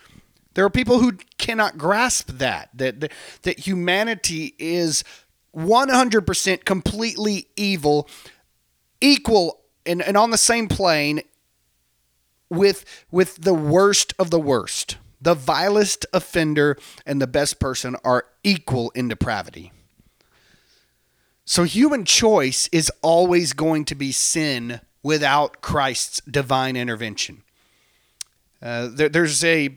There 0.54 0.64
are 0.64 0.70
people 0.70 0.98
who 0.98 1.12
cannot 1.38 1.78
grasp 1.78 2.30
that 2.38 2.70
that 2.74 3.00
that, 3.00 3.12
that 3.42 3.60
humanity 3.60 4.54
is 4.58 5.04
100% 5.56 6.64
completely 6.64 7.48
evil 7.56 8.08
equal 9.00 9.60
and, 9.86 10.02
and 10.02 10.16
on 10.16 10.30
the 10.30 10.38
same 10.38 10.68
plane 10.68 11.22
with 12.50 12.84
with 13.10 13.42
the 13.42 13.54
worst 13.54 14.14
of 14.18 14.30
the 14.30 14.40
worst. 14.40 14.96
The 15.20 15.34
vilest 15.34 16.06
offender 16.12 16.76
and 17.04 17.20
the 17.20 17.26
best 17.26 17.58
person 17.58 17.96
are 18.04 18.26
equal 18.44 18.90
in 18.90 19.08
depravity 19.08 19.72
so 21.48 21.64
human 21.64 22.04
choice 22.04 22.68
is 22.72 22.92
always 23.00 23.54
going 23.54 23.86
to 23.86 23.94
be 23.94 24.12
sin 24.12 24.82
without 25.02 25.62
Christ's 25.62 26.20
divine 26.30 26.76
intervention. 26.76 27.42
Uh, 28.60 28.88
there, 28.92 29.08
there's 29.08 29.42
a 29.42 29.74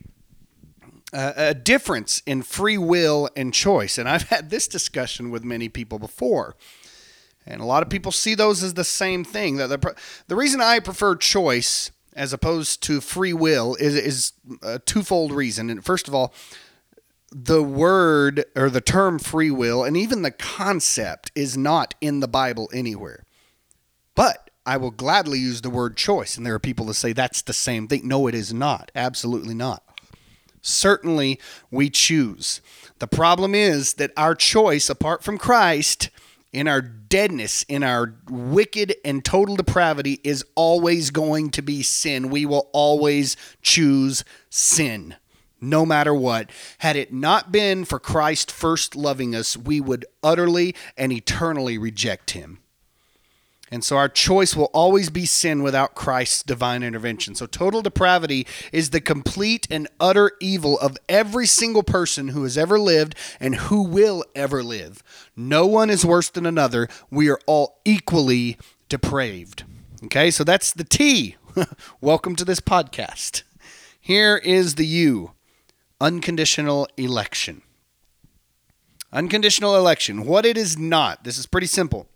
a 1.13 1.53
difference 1.53 2.21
in 2.25 2.41
free 2.41 2.77
will 2.77 3.29
and 3.35 3.53
choice, 3.53 3.97
and 3.97 4.07
I've 4.07 4.29
had 4.29 4.49
this 4.49 4.67
discussion 4.67 5.29
with 5.29 5.43
many 5.43 5.67
people 5.67 5.99
before. 5.99 6.55
And 7.45 7.61
a 7.61 7.65
lot 7.65 7.83
of 7.83 7.89
people 7.89 8.11
see 8.11 8.33
those 8.33 8.63
as 8.63 8.75
the 8.75 8.85
same 8.85 9.25
thing. 9.25 9.57
The, 9.57 9.67
the, 9.67 9.95
the 10.27 10.35
reason 10.37 10.61
I 10.61 10.79
prefer 10.79 11.15
choice 11.15 11.91
as 12.13 12.33
opposed 12.33 12.83
to 12.83 13.01
free 13.01 13.33
will 13.33 13.75
is, 13.75 13.95
is 13.95 14.33
a 14.61 14.79
twofold 14.79 15.31
reason. 15.31 15.69
And 15.69 15.83
first 15.83 16.07
of 16.07 16.15
all, 16.15 16.33
the 17.31 17.63
word 17.63 18.45
or 18.55 18.69
the 18.69 18.81
term 18.81 19.17
free 19.17 19.51
will 19.51 19.83
and 19.83 19.95
even 19.95 20.21
the 20.21 20.31
concept 20.31 21.31
is 21.33 21.57
not 21.57 21.95
in 22.01 22.19
the 22.19 22.27
Bible 22.27 22.69
anywhere. 22.73 23.23
But 24.15 24.49
I 24.65 24.77
will 24.77 24.91
gladly 24.91 25.39
use 25.39 25.61
the 25.61 25.69
word 25.69 25.95
choice. 25.95 26.37
And 26.37 26.45
there 26.45 26.53
are 26.53 26.59
people 26.59 26.85
that 26.87 26.95
say 26.95 27.13
that's 27.13 27.41
the 27.41 27.53
same 27.53 27.87
thing. 27.87 28.07
No, 28.07 28.27
it 28.27 28.35
is 28.35 28.53
not. 28.53 28.91
Absolutely 28.95 29.53
not. 29.53 29.83
Certainly, 30.61 31.39
we 31.71 31.89
choose. 31.89 32.61
The 32.99 33.07
problem 33.07 33.55
is 33.55 33.95
that 33.95 34.11
our 34.15 34.35
choice, 34.35 34.91
apart 34.91 35.23
from 35.23 35.39
Christ, 35.39 36.11
in 36.53 36.67
our 36.67 36.81
deadness, 36.81 37.63
in 37.63 37.81
our 37.81 38.13
wicked 38.29 38.93
and 39.03 39.25
total 39.25 39.55
depravity, 39.55 40.19
is 40.23 40.45
always 40.53 41.09
going 41.09 41.49
to 41.51 41.63
be 41.63 41.81
sin. 41.81 42.29
We 42.29 42.45
will 42.45 42.69
always 42.73 43.35
choose 43.63 44.23
sin 44.51 45.15
no 45.61 45.85
matter 45.85 46.13
what. 46.13 46.49
Had 46.79 46.95
it 46.95 47.13
not 47.13 47.51
been 47.51 47.85
for 47.85 47.99
Christ 47.99 48.51
first 48.51 48.95
loving 48.95 49.35
us, 49.35 49.55
we 49.55 49.79
would 49.79 50.05
utterly 50.23 50.75
and 50.97 51.11
eternally 51.11 51.77
reject 51.77 52.31
him. 52.31 52.57
And 53.73 53.85
so 53.85 53.95
our 53.95 54.09
choice 54.09 54.53
will 54.53 54.69
always 54.73 55.09
be 55.09 55.25
sin 55.25 55.63
without 55.63 55.95
Christ's 55.95 56.43
divine 56.43 56.83
intervention. 56.83 57.35
So 57.35 57.45
total 57.45 57.81
depravity 57.81 58.45
is 58.73 58.89
the 58.89 58.99
complete 58.99 59.65
and 59.71 59.87
utter 59.97 60.33
evil 60.41 60.77
of 60.79 60.97
every 61.07 61.47
single 61.47 61.83
person 61.83 62.29
who 62.29 62.43
has 62.43 62.57
ever 62.57 62.77
lived 62.77 63.15
and 63.39 63.55
who 63.55 63.83
will 63.83 64.25
ever 64.35 64.61
live. 64.61 65.01
No 65.37 65.65
one 65.65 65.89
is 65.89 66.05
worse 66.05 66.29
than 66.29 66.45
another. 66.45 66.89
We 67.09 67.29
are 67.29 67.39
all 67.47 67.79
equally 67.85 68.57
depraved. 68.89 69.63
Okay, 70.03 70.31
so 70.31 70.43
that's 70.43 70.73
the 70.73 70.83
T. 70.83 71.37
Welcome 72.01 72.35
to 72.35 72.45
this 72.45 72.59
podcast. 72.59 73.43
Here 74.01 74.35
is 74.35 74.75
the 74.75 74.87
U 74.87 75.31
unconditional 76.01 76.89
election. 76.97 77.61
Unconditional 79.13 79.77
election. 79.77 80.25
What 80.25 80.45
it 80.45 80.57
is 80.57 80.77
not. 80.77 81.23
This 81.23 81.37
is 81.37 81.45
pretty 81.45 81.67
simple. 81.67 82.07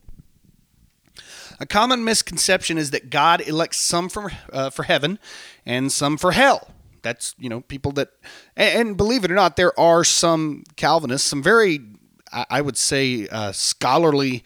A 1.59 1.65
common 1.65 2.03
misconception 2.03 2.77
is 2.77 2.91
that 2.91 3.09
God 3.09 3.41
elects 3.47 3.79
some 3.79 4.09
for, 4.09 4.31
uh, 4.51 4.69
for 4.71 4.83
heaven 4.83 5.19
and 5.65 5.91
some 5.91 6.17
for 6.17 6.33
hell. 6.33 6.69
That's, 7.01 7.35
you 7.37 7.47
know, 7.47 7.61
people 7.61 7.91
that, 7.93 8.09
and, 8.57 8.79
and 8.79 8.97
believe 8.97 9.23
it 9.23 9.31
or 9.31 9.35
not, 9.35 9.55
there 9.55 9.77
are 9.79 10.03
some 10.03 10.63
Calvinists, 10.75 11.29
some 11.29 11.43
very, 11.43 11.79
I, 12.33 12.45
I 12.49 12.61
would 12.61 12.77
say, 12.77 13.27
uh, 13.29 13.51
scholarly 13.51 14.43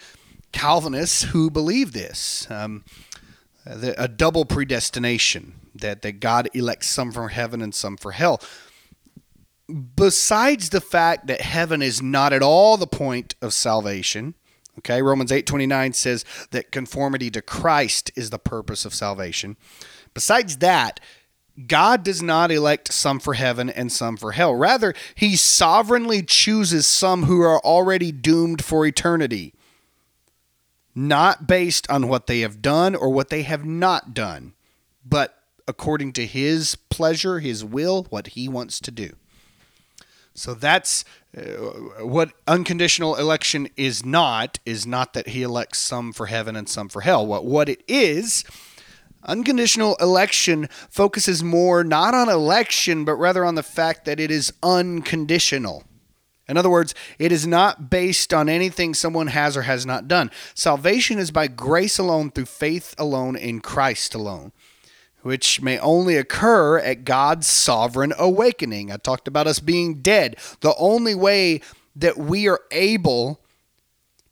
Calvinists 0.51 1.23
who 1.23 1.49
believe 1.49 1.93
this. 1.93 2.45
Um, 2.51 2.83
a 3.65 4.07
double 4.07 4.45
predestination 4.45 5.53
that, 5.75 6.01
that 6.01 6.19
God 6.19 6.49
elects 6.53 6.87
some 6.87 7.11
for 7.11 7.29
heaven 7.29 7.61
and 7.61 7.73
some 7.73 7.97
for 7.97 8.13
hell. 8.13 8.41
Besides 9.95 10.69
the 10.69 10.81
fact 10.81 11.27
that 11.27 11.41
heaven 11.41 11.81
is 11.81 12.01
not 12.01 12.33
at 12.33 12.41
all 12.41 12.77
the 12.77 12.87
point 12.87 13.35
of 13.41 13.53
salvation, 13.53 14.35
okay, 14.79 15.01
Romans 15.01 15.31
8:29 15.31 15.93
says 15.93 16.25
that 16.51 16.71
conformity 16.71 17.29
to 17.31 17.41
Christ 17.41 18.11
is 18.15 18.29
the 18.29 18.39
purpose 18.39 18.85
of 18.85 18.93
salvation. 18.93 19.57
Besides 20.13 20.57
that, 20.57 20.99
God 21.67 22.03
does 22.03 22.21
not 22.21 22.51
elect 22.51 22.93
some 22.93 23.19
for 23.19 23.33
heaven 23.33 23.69
and 23.69 23.91
some 23.91 24.17
for 24.17 24.31
hell. 24.31 24.55
Rather, 24.55 24.93
he 25.13 25.35
sovereignly 25.35 26.23
chooses 26.23 26.87
some 26.87 27.23
who 27.23 27.41
are 27.41 27.59
already 27.59 28.11
doomed 28.11 28.63
for 28.63 28.85
eternity 28.85 29.53
not 30.95 31.47
based 31.47 31.89
on 31.89 32.07
what 32.07 32.27
they 32.27 32.41
have 32.41 32.61
done 32.61 32.95
or 32.95 33.09
what 33.09 33.29
they 33.29 33.43
have 33.43 33.65
not 33.65 34.13
done, 34.13 34.53
but 35.05 35.43
according 35.67 36.11
to 36.13 36.25
his 36.25 36.75
pleasure, 36.89 37.39
his 37.39 37.63
will, 37.63 38.03
what 38.09 38.27
he 38.27 38.49
wants 38.49 38.79
to 38.79 38.91
do. 38.91 39.15
So 40.39 40.53
that's 40.53 41.03
uh, 41.37 41.41
what 42.05 42.31
unconditional 42.47 43.15
election 43.15 43.67
is 43.75 44.05
not 44.05 44.57
is 44.65 44.87
not 44.87 45.13
that 45.13 45.29
he 45.29 45.43
elects 45.43 45.79
some 45.79 46.13
for 46.13 46.27
heaven 46.27 46.55
and 46.55 46.69
some 46.69 46.87
for 46.87 47.01
hell. 47.01 47.27
What 47.27 47.43
what 47.45 47.67
it 47.67 47.83
is 47.87 48.45
Unconditional 49.23 49.97
election 49.99 50.69
focuses 50.89 51.43
more 51.43 51.83
not 51.83 52.13
on 52.13 52.29
election, 52.29 53.03
but 53.03 53.15
rather 53.15 53.43
on 53.43 53.55
the 53.55 53.63
fact 53.63 54.05
that 54.05 54.17
it 54.17 54.31
is 54.31 54.53
unconditional. 54.63 55.83
In 56.47 56.55
other 56.55 56.69
words, 56.69 56.95
it 57.19 57.31
is 57.31 57.45
not 57.45 57.89
based 57.89 58.33
on 58.33 58.47
anything 58.47 58.93
someone 58.93 59.27
has 59.27 59.57
or 59.57 59.63
has 59.63 59.85
not 59.85 60.07
done. 60.07 60.31
Salvation 60.55 61.19
is 61.19 61.31
by 61.31 61.47
grace 61.47 61.99
alone, 61.99 62.31
through 62.31 62.45
faith 62.45 62.95
alone, 62.97 63.35
in 63.35 63.59
Christ 63.59 64.15
alone, 64.15 64.53
which 65.21 65.61
may 65.61 65.77
only 65.79 66.15
occur 66.15 66.79
at 66.79 67.03
God's 67.03 67.47
sovereign 67.47 68.13
awakening. 68.17 68.91
I 68.91 68.97
talked 68.97 69.27
about 69.27 69.47
us 69.47 69.59
being 69.59 70.01
dead. 70.01 70.37
The 70.61 70.75
only 70.77 71.15
way 71.15 71.61
that 71.95 72.17
we 72.17 72.47
are 72.47 72.61
able 72.71 73.41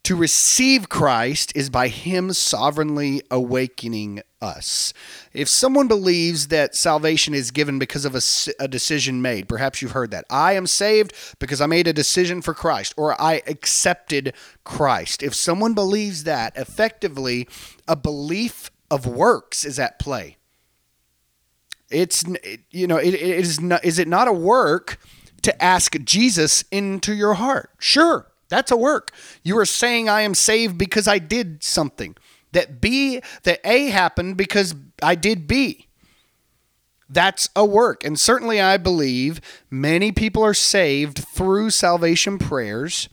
to 0.04 0.16
receive 0.16 0.88
Christ 0.88 1.52
is 1.54 1.68
by 1.68 1.88
Him 1.88 2.32
sovereignly 2.32 3.20
awakening 3.30 4.22
us. 4.40 4.94
If 5.34 5.50
someone 5.50 5.86
believes 5.86 6.48
that 6.48 6.74
salvation 6.74 7.34
is 7.34 7.50
given 7.50 7.78
because 7.78 8.06
of 8.06 8.14
a, 8.14 8.22
a, 8.58 8.68
decision 8.68 9.20
made, 9.20 9.50
perhaps 9.50 9.82
you've 9.82 9.90
heard 9.90 10.10
that. 10.12 10.24
I 10.30 10.54
am 10.54 10.66
saved 10.66 11.12
because 11.38 11.60
I 11.60 11.66
made 11.66 11.86
a 11.86 11.92
decision 11.92 12.40
for 12.40 12.54
Christ 12.54 12.94
or 12.96 13.20
I 13.20 13.42
accepted 13.46 14.32
Christ. 14.64 15.22
If 15.22 15.34
someone 15.34 15.74
believes 15.74 16.24
that, 16.24 16.56
effectively, 16.56 17.46
a 17.86 17.96
belief 17.96 18.70
of 18.90 19.06
works 19.06 19.64
is 19.64 19.78
at 19.78 19.98
play. 19.98 20.38
It's, 21.90 22.24
you 22.70 22.86
know, 22.86 22.96
it, 22.96 23.14
it 23.14 23.22
is 23.22 23.60
not, 23.60 23.84
is 23.84 23.98
it 23.98 24.08
not 24.08 24.28
a 24.28 24.32
work 24.32 25.00
to 25.42 25.62
ask 25.62 25.96
Jesus 26.04 26.64
into 26.70 27.14
your 27.14 27.34
heart? 27.34 27.70
Sure. 27.78 28.26
That's 28.48 28.70
a 28.70 28.76
work. 28.76 29.12
You 29.42 29.58
are 29.58 29.66
saying 29.66 30.08
I 30.08 30.22
am 30.22 30.34
saved 30.34 30.78
because 30.78 31.06
I 31.06 31.18
did 31.18 31.62
something. 31.62 32.16
That 32.52 32.80
B 32.80 33.20
that 33.42 33.60
A 33.64 33.88
happened 33.88 34.36
because 34.36 34.74
I 35.02 35.14
did 35.14 35.46
B. 35.46 35.86
That's 37.10 37.48
a 37.54 37.64
work. 37.64 38.04
And 38.04 38.18
certainly 38.18 38.60
I 38.60 38.76
believe 38.76 39.40
many 39.70 40.12
people 40.12 40.42
are 40.42 40.54
saved 40.54 41.18
through 41.18 41.70
salvation 41.70 42.38
prayers. 42.38 43.08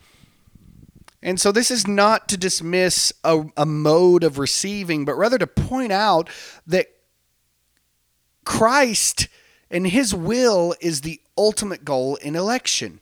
And 1.22 1.40
so 1.40 1.52
this 1.52 1.72
is 1.72 1.88
not 1.88 2.28
to 2.30 2.38
dismiss 2.38 3.12
a, 3.24 3.46
a 3.58 3.66
mode 3.66 4.24
of 4.24 4.38
receiving, 4.38 5.06
but 5.06 5.16
rather 5.16 5.38
to 5.38 5.48
point 5.48 5.92
out 5.92 6.30
that 6.68 6.88
Christ 8.46 9.28
and 9.70 9.88
his 9.88 10.14
will 10.14 10.76
is 10.80 11.02
the 11.02 11.20
ultimate 11.38 11.84
goal 11.84 12.16
in 12.18 12.36
election. 12.36 13.02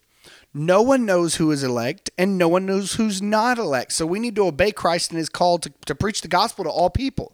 No 0.54 0.82
one 0.82 1.06
knows 1.06 1.36
who 1.36 1.52
is 1.52 1.64
elect, 1.64 2.12
and 2.18 2.38
no 2.38 2.48
one 2.48 2.66
knows 2.66 2.94
who's 2.94 3.22
not 3.22 3.58
elect. 3.58 3.92
So 3.92 4.06
we 4.06 4.20
need 4.20 4.36
to 4.36 4.46
obey 4.46 4.72
Christ 4.72 5.10
and 5.12 5.18
his 5.18 5.30
call 5.30 5.58
to, 5.60 5.74
to 5.88 5.96
preach 5.96 6.22
the 6.22 6.28
gospel 6.28 6.64
to 6.64 6.70
all 6.70 6.92
people. 6.92 7.34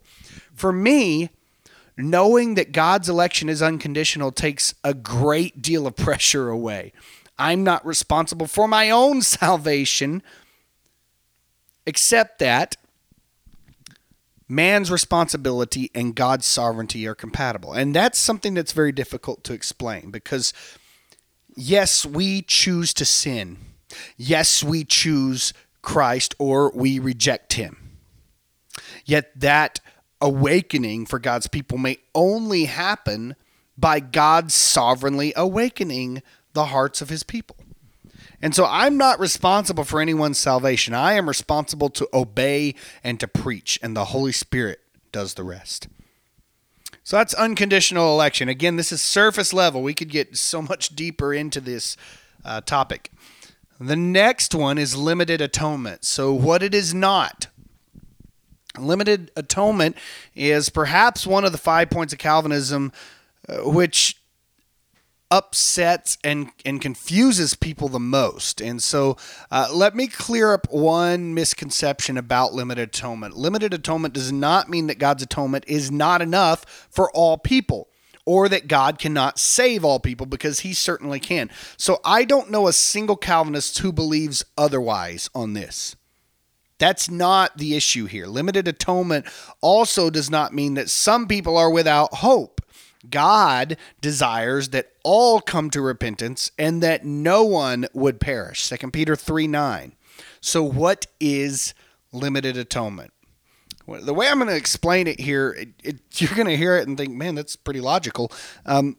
For 0.54 0.72
me, 0.72 1.28
knowing 1.98 2.54
that 2.54 2.72
God's 2.72 3.08
election 3.08 3.48
is 3.50 3.60
unconditional 3.60 4.32
takes 4.32 4.74
a 4.82 4.94
great 4.94 5.60
deal 5.60 5.86
of 5.86 5.96
pressure 5.96 6.48
away. 6.48 6.92
I'm 7.38 7.62
not 7.62 7.84
responsible 7.84 8.46
for 8.46 8.66
my 8.66 8.90
own 8.90 9.22
salvation, 9.22 10.22
except 11.86 12.38
that 12.38 12.76
man's 14.50 14.90
responsibility 14.90 15.90
and 15.94 16.14
God's 16.14 16.44
sovereignty 16.44 17.06
are 17.06 17.14
compatible. 17.14 17.72
And 17.72 17.94
that's 17.94 18.18
something 18.18 18.54
that's 18.54 18.72
very 18.72 18.92
difficult 18.92 19.44
to 19.44 19.52
explain 19.52 20.10
because 20.10 20.52
yes, 21.56 22.04
we 22.04 22.42
choose 22.42 22.92
to 22.94 23.04
sin. 23.04 23.58
Yes, 24.16 24.62
we 24.62 24.84
choose 24.84 25.52
Christ 25.82 26.34
or 26.38 26.70
we 26.74 26.98
reject 26.98 27.54
him. 27.54 27.98
Yet 29.04 29.38
that 29.38 29.80
awakening 30.20 31.06
for 31.06 31.18
God's 31.18 31.46
people 31.46 31.78
may 31.78 31.98
only 32.14 32.64
happen 32.64 33.36
by 33.78 34.00
God 34.00 34.52
sovereignly 34.52 35.32
awakening 35.36 36.22
the 36.52 36.66
hearts 36.66 37.00
of 37.00 37.08
his 37.08 37.22
people. 37.22 37.56
And 38.42 38.54
so 38.54 38.64
I'm 38.66 38.96
not 38.96 39.20
responsible 39.20 39.84
for 39.84 40.00
anyone's 40.00 40.38
salvation. 40.38 40.94
I 40.94 41.12
am 41.14 41.28
responsible 41.28 41.90
to 41.90 42.08
obey 42.14 42.74
and 43.04 43.20
to 43.20 43.28
preach, 43.28 43.78
and 43.82 43.96
the 43.96 44.06
Holy 44.06 44.32
Spirit 44.32 44.80
does 45.12 45.34
the 45.34 45.44
rest. 45.44 45.88
So 47.04 47.16
that's 47.16 47.34
unconditional 47.34 48.12
election. 48.14 48.48
Again, 48.48 48.76
this 48.76 48.92
is 48.92 49.02
surface 49.02 49.52
level. 49.52 49.82
We 49.82 49.94
could 49.94 50.10
get 50.10 50.36
so 50.36 50.62
much 50.62 50.90
deeper 50.90 51.34
into 51.34 51.60
this 51.60 51.96
uh, 52.44 52.60
topic. 52.62 53.10
The 53.80 53.96
next 53.96 54.54
one 54.54 54.78
is 54.78 54.96
limited 54.96 55.40
atonement. 55.40 56.04
So, 56.04 56.32
what 56.34 56.62
it 56.62 56.74
is 56.74 56.92
not. 56.92 57.46
Limited 58.78 59.32
atonement 59.34 59.96
is 60.34 60.68
perhaps 60.68 61.26
one 61.26 61.44
of 61.44 61.52
the 61.52 61.58
five 61.58 61.90
points 61.90 62.12
of 62.12 62.18
Calvinism, 62.18 62.92
uh, 63.48 63.68
which 63.68 64.19
upsets 65.30 66.18
and, 66.24 66.50
and 66.64 66.80
confuses 66.80 67.54
people 67.54 67.88
the 67.88 68.00
most. 68.00 68.60
And 68.60 68.82
so 68.82 69.16
uh, 69.50 69.68
let 69.72 69.94
me 69.94 70.06
clear 70.08 70.52
up 70.52 70.66
one 70.70 71.34
misconception 71.34 72.18
about 72.18 72.52
limited 72.52 72.88
atonement. 72.88 73.36
Limited 73.36 73.72
atonement 73.72 74.14
does 74.14 74.32
not 74.32 74.68
mean 74.68 74.88
that 74.88 74.98
God's 74.98 75.22
atonement 75.22 75.64
is 75.68 75.90
not 75.90 76.20
enough 76.20 76.88
for 76.90 77.10
all 77.12 77.38
people. 77.38 77.88
Or 78.26 78.48
that 78.50 78.68
God 78.68 78.98
cannot 78.98 79.38
save 79.38 79.84
all 79.84 79.98
people 79.98 80.26
because 80.26 80.60
he 80.60 80.72
certainly 80.74 81.18
can. 81.18 81.50
So 81.76 82.00
I 82.04 82.24
don't 82.24 82.50
know 82.50 82.68
a 82.68 82.72
single 82.72 83.16
Calvinist 83.16 83.78
who 83.78 83.92
believes 83.92 84.44
otherwise 84.56 85.30
on 85.34 85.54
this. 85.54 85.96
That's 86.78 87.10
not 87.10 87.58
the 87.58 87.74
issue 87.76 88.06
here. 88.06 88.26
Limited 88.26 88.68
atonement 88.68 89.26
also 89.60 90.10
does 90.10 90.30
not 90.30 90.54
mean 90.54 90.74
that 90.74 90.90
some 90.90 91.26
people 91.26 91.56
are 91.56 91.70
without 91.70 92.14
hope. 92.14 92.60
God 93.08 93.76
desires 94.00 94.70
that 94.70 94.92
all 95.04 95.40
come 95.40 95.70
to 95.70 95.80
repentance 95.80 96.50
and 96.58 96.82
that 96.82 97.04
no 97.04 97.44
one 97.44 97.86
would 97.94 98.20
perish. 98.20 98.68
2 98.68 98.90
Peter 98.90 99.16
3 99.16 99.46
9. 99.46 99.92
So, 100.40 100.62
what 100.62 101.06
is 101.18 101.74
limited 102.12 102.56
atonement? 102.56 103.12
The 103.86 104.14
way 104.14 104.28
I'm 104.28 104.38
going 104.38 104.48
to 104.48 104.56
explain 104.56 105.06
it 105.06 105.18
here, 105.18 105.50
it, 105.52 105.68
it, 105.82 106.00
you're 106.20 106.34
going 106.34 106.48
to 106.48 106.56
hear 106.56 106.76
it 106.76 106.86
and 106.86 106.96
think, 106.96 107.12
man, 107.12 107.34
that's 107.34 107.56
pretty 107.56 107.80
logical. 107.80 108.32
Um, 108.66 108.96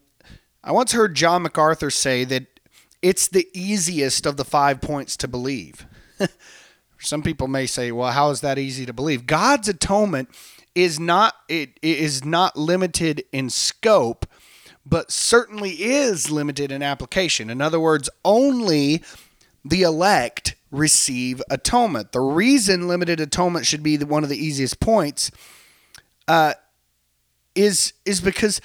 I 0.63 0.71
once 0.71 0.91
heard 0.91 1.15
John 1.15 1.43
MacArthur 1.43 1.89
say 1.89 2.23
that 2.25 2.45
it's 3.01 3.27
the 3.27 3.47
easiest 3.53 4.25
of 4.25 4.37
the 4.37 4.45
five 4.45 4.81
points 4.81 5.17
to 5.17 5.27
believe. 5.27 5.85
Some 6.99 7.23
people 7.23 7.47
may 7.47 7.65
say, 7.65 7.91
well, 7.91 8.11
how 8.11 8.29
is 8.29 8.41
that 8.41 8.59
easy 8.59 8.85
to 8.85 8.93
believe? 8.93 9.25
God's 9.25 9.67
atonement 9.67 10.29
is 10.75 10.99
not 10.99 11.35
it, 11.49 11.77
is 11.81 12.23
not 12.23 12.55
limited 12.57 13.23
in 13.31 13.49
scope 13.49 14.25
but 14.85 15.11
certainly 15.11 15.71
is 15.71 16.31
limited 16.31 16.71
in 16.71 16.81
application. 16.81 17.49
In 17.49 17.61
other 17.61 17.79
words 17.79 18.09
only 18.25 19.03
the 19.63 19.83
elect 19.83 20.55
receive 20.71 21.41
atonement. 21.49 22.11
The 22.13 22.21
reason 22.21 22.87
limited 22.87 23.19
atonement 23.19 23.65
should 23.65 23.83
be 23.83 23.97
one 23.97 24.23
of 24.23 24.29
the 24.29 24.43
easiest 24.43 24.79
points 24.79 25.31
uh, 26.27 26.53
is 27.53 27.93
is 28.05 28.21
because 28.21 28.61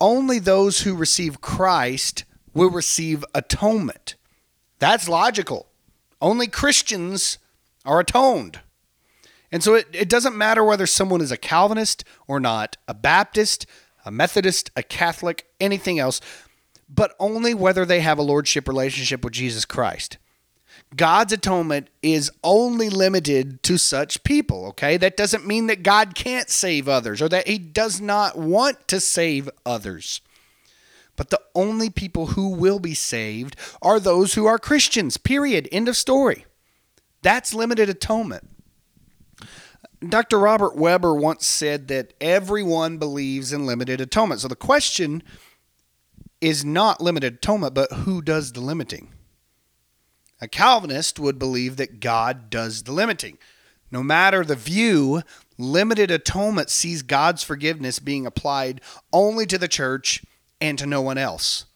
only 0.00 0.38
those 0.38 0.80
who 0.80 0.94
receive 0.96 1.40
Christ 1.40 2.24
will 2.54 2.70
receive 2.70 3.24
atonement. 3.34 4.16
That's 4.78 5.08
logical. 5.08 5.66
Only 6.22 6.46
Christians 6.46 7.38
are 7.84 8.00
atoned 8.00 8.60
and 9.52 9.62
so 9.62 9.74
it, 9.74 9.86
it 9.92 10.08
doesn't 10.08 10.36
matter 10.36 10.62
whether 10.64 10.86
someone 10.86 11.20
is 11.20 11.32
a 11.32 11.36
Calvinist 11.36 12.04
or 12.26 12.38
not, 12.40 12.76
a 12.86 12.94
Baptist, 12.94 13.66
a 14.04 14.10
Methodist, 14.10 14.70
a 14.76 14.82
Catholic, 14.82 15.46
anything 15.60 15.98
else. 15.98 16.20
but 16.92 17.14
only 17.18 17.54
whether 17.54 17.84
they 17.84 18.00
have 18.00 18.18
a 18.18 18.22
lordship 18.22 18.66
relationship 18.66 19.22
with 19.22 19.32
Jesus 19.32 19.64
Christ. 19.64 20.18
God's 20.96 21.32
atonement 21.32 21.88
is 22.02 22.32
only 22.42 22.90
limited 22.90 23.62
to 23.62 23.78
such 23.78 24.24
people, 24.24 24.66
okay? 24.66 24.96
That 24.96 25.16
doesn't 25.16 25.46
mean 25.46 25.68
that 25.68 25.84
God 25.84 26.14
can't 26.16 26.50
save 26.50 26.88
others 26.88 27.22
or 27.22 27.28
that 27.28 27.46
he 27.46 27.58
does 27.58 28.00
not 28.00 28.36
want 28.36 28.88
to 28.88 28.98
save 28.98 29.48
others. 29.64 30.20
But 31.14 31.30
the 31.30 31.40
only 31.54 31.90
people 31.90 32.28
who 32.28 32.48
will 32.48 32.80
be 32.80 32.94
saved 32.94 33.54
are 33.82 34.00
those 34.00 34.34
who 34.34 34.46
are 34.46 34.58
Christians, 34.58 35.16
period. 35.16 35.68
End 35.70 35.88
of 35.88 35.96
story. 35.96 36.46
That's 37.22 37.54
limited 37.54 37.88
atonement. 37.88 38.48
Dr. 40.06 40.38
Robert 40.38 40.76
Weber 40.76 41.14
once 41.14 41.46
said 41.46 41.88
that 41.88 42.14
everyone 42.20 42.96
believes 42.96 43.52
in 43.52 43.66
limited 43.66 44.00
atonement. 44.00 44.40
So 44.40 44.48
the 44.48 44.56
question 44.56 45.22
is 46.40 46.64
not 46.64 47.02
limited 47.02 47.34
atonement, 47.34 47.74
but 47.74 47.92
who 47.92 48.22
does 48.22 48.52
the 48.52 48.60
limiting? 48.60 49.12
A 50.40 50.48
Calvinist 50.48 51.18
would 51.18 51.38
believe 51.38 51.76
that 51.76 52.00
God 52.00 52.48
does 52.48 52.84
the 52.84 52.92
limiting. 52.92 53.36
No 53.90 54.02
matter 54.02 54.42
the 54.42 54.56
view, 54.56 55.22
limited 55.58 56.10
atonement 56.10 56.70
sees 56.70 57.02
God's 57.02 57.42
forgiveness 57.42 57.98
being 57.98 58.24
applied 58.24 58.80
only 59.12 59.44
to 59.46 59.58
the 59.58 59.68
church 59.68 60.24
and 60.62 60.78
to 60.78 60.86
no 60.86 61.02
one 61.02 61.18
else. 61.18 61.66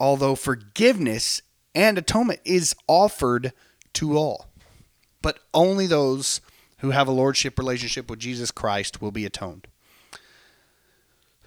Although 0.00 0.34
forgiveness 0.34 1.40
and 1.72 1.98
atonement 1.98 2.40
is 2.44 2.74
offered 2.88 3.52
to 3.94 4.16
all, 4.16 4.46
but 5.20 5.38
only 5.54 5.86
those 5.86 6.40
who 6.82 6.90
have 6.90 7.08
a 7.08 7.12
lordship 7.12 7.58
relationship 7.58 8.10
with 8.10 8.18
Jesus 8.18 8.50
Christ 8.50 9.00
will 9.00 9.12
be 9.12 9.24
atoned. 9.24 9.68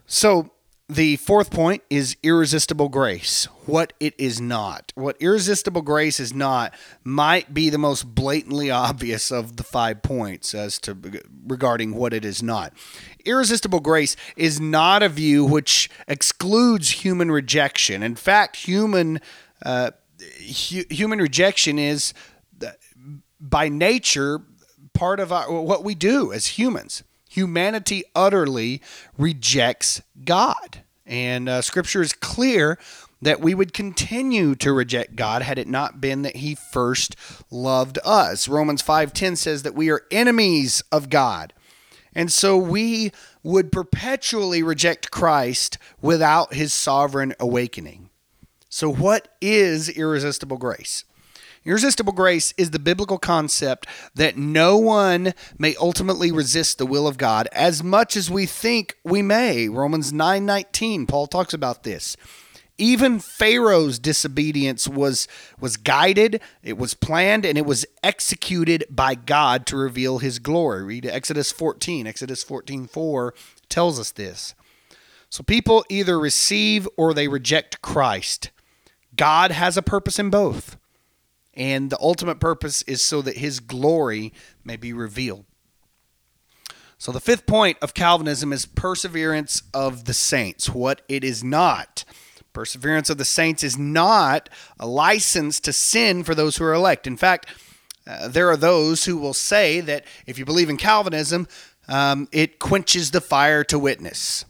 So, 0.07 0.51
the 0.87 1.15
fourth 1.17 1.49
point 1.49 1.81
is 1.89 2.15
irresistible 2.21 2.89
grace. 2.89 3.45
What 3.65 3.91
it 3.99 4.13
is 4.19 4.39
not. 4.39 4.93
What 4.95 5.17
irresistible 5.19 5.81
grace 5.81 6.19
is 6.19 6.31
not 6.31 6.75
might 7.03 7.53
be 7.53 7.69
the 7.69 7.79
most 7.79 8.13
blatantly 8.13 8.69
obvious 8.71 9.31
of 9.31 9.57
the 9.57 9.63
five 9.63 10.03
points 10.03 10.53
as 10.53 10.79
to 10.81 10.95
regarding 11.47 11.95
what 11.95 12.13
it 12.13 12.23
is 12.23 12.41
not. 12.41 12.71
Irresistible 13.25 13.79
grace 13.79 14.15
is 14.37 14.61
not 14.61 15.03
a 15.03 15.09
view 15.09 15.43
which 15.43 15.89
excludes 16.07 17.03
human 17.03 17.31
rejection. 17.31 18.03
In 18.03 18.15
fact, 18.15 18.55
human 18.55 19.19
uh, 19.65 19.91
hu- 20.37 20.85
human 20.89 21.19
rejection 21.19 21.79
is 21.79 22.13
by 23.39 23.69
nature 23.69 24.41
part 24.95 25.19
of 25.19 25.31
our, 25.31 25.51
what 25.51 25.83
we 25.83 25.93
do 25.93 26.33
as 26.33 26.57
humans. 26.57 27.03
Humanity 27.29 28.03
utterly 28.15 28.81
rejects 29.17 30.01
God. 30.23 30.81
And 31.05 31.47
uh, 31.47 31.61
scripture 31.61 32.01
is 32.01 32.13
clear 32.13 32.79
that 33.21 33.39
we 33.41 33.53
would 33.53 33.73
continue 33.73 34.55
to 34.55 34.71
reject 34.71 35.15
God 35.15 35.41
had 35.41 35.57
it 35.57 35.67
not 35.67 36.01
been 36.01 36.21
that 36.23 36.37
he 36.37 36.55
first 36.55 37.15
loved 37.51 37.99
us. 38.03 38.47
Romans 38.47 38.81
5:10 38.81 39.35
says 39.37 39.63
that 39.63 39.75
we 39.75 39.89
are 39.89 40.05
enemies 40.11 40.83
of 40.91 41.09
God. 41.09 41.53
And 42.13 42.31
so 42.31 42.57
we 42.57 43.11
would 43.43 43.71
perpetually 43.71 44.63
reject 44.63 45.11
Christ 45.11 45.77
without 46.01 46.53
his 46.53 46.73
sovereign 46.73 47.33
awakening. 47.39 48.09
So 48.69 48.91
what 48.91 49.27
is 49.41 49.89
irresistible 49.89 50.57
grace? 50.57 51.03
Irresistible 51.65 52.13
grace 52.13 52.53
is 52.57 52.69
the 52.69 52.79
biblical 52.79 53.17
concept 53.17 53.87
that 54.13 54.37
no 54.37 54.77
one 54.77 55.33
may 55.57 55.75
ultimately 55.77 56.31
resist 56.31 56.77
the 56.77 56.85
will 56.85 57.07
of 57.07 57.17
God 57.17 57.47
as 57.51 57.83
much 57.83 58.15
as 58.15 58.29
we 58.29 58.45
think 58.45 58.95
we 59.03 59.23
may. 59.23 59.67
Romans 59.67 60.11
9:19, 60.13 61.07
Paul 61.07 61.25
talks 61.25 61.55
about 61.55 61.81
this. 61.81 62.15
Even 62.77 63.19
Pharaoh's 63.19 63.97
disobedience 63.97 64.87
was 64.87 65.27
was 65.59 65.75
guided, 65.75 66.39
it 66.61 66.77
was 66.77 66.93
planned 66.93 67.45
and 67.45 67.57
it 67.57 67.65
was 67.65 67.85
executed 68.03 68.85
by 68.89 69.15
God 69.15 69.65
to 69.67 69.77
reveal 69.77 70.19
his 70.19 70.37
glory. 70.37 70.83
Read 70.83 71.05
Exodus 71.07 71.51
14. 71.51 72.05
Exodus 72.05 72.43
14:4 72.43 73.33
tells 73.69 73.99
us 73.99 74.11
this. 74.11 74.53
So 75.31 75.41
people 75.41 75.83
either 75.89 76.19
receive 76.19 76.87
or 76.95 77.13
they 77.13 77.27
reject 77.27 77.81
Christ. 77.81 78.51
God 79.15 79.51
has 79.51 79.77
a 79.77 79.81
purpose 79.81 80.19
in 80.19 80.29
both. 80.29 80.77
And 81.55 81.89
the 81.89 81.99
ultimate 81.99 82.39
purpose 82.39 82.81
is 82.83 83.01
so 83.01 83.21
that 83.21 83.37
his 83.37 83.59
glory 83.59 84.33
may 84.63 84.75
be 84.75 84.91
revealed. 84.93 85.45
So, 86.97 87.11
the 87.11 87.19
fifth 87.19 87.45
point 87.45 87.77
of 87.81 87.93
Calvinism 87.93 88.53
is 88.53 88.65
perseverance 88.65 89.63
of 89.73 90.05
the 90.05 90.13
saints, 90.13 90.69
what 90.69 91.01
it 91.07 91.23
is 91.23 91.43
not. 91.43 92.05
Perseverance 92.53 93.09
of 93.09 93.17
the 93.17 93.25
saints 93.25 93.63
is 93.63 93.77
not 93.77 94.49
a 94.79 94.87
license 94.87 95.59
to 95.59 95.73
sin 95.73 96.23
for 96.23 96.33
those 96.33 96.55
who 96.55 96.63
are 96.63 96.73
elect. 96.73 97.05
In 97.05 97.17
fact, 97.17 97.47
uh, 98.07 98.29
there 98.29 98.49
are 98.49 98.57
those 98.57 99.05
who 99.05 99.17
will 99.17 99.33
say 99.33 99.81
that 99.81 100.05
if 100.25 100.39
you 100.39 100.45
believe 100.45 100.69
in 100.69 100.77
Calvinism, 100.77 101.47
um, 101.87 102.27
it 102.31 102.59
quenches 102.59 103.11
the 103.11 103.21
fire 103.21 103.63
to 103.65 103.77
witness. 103.77 104.45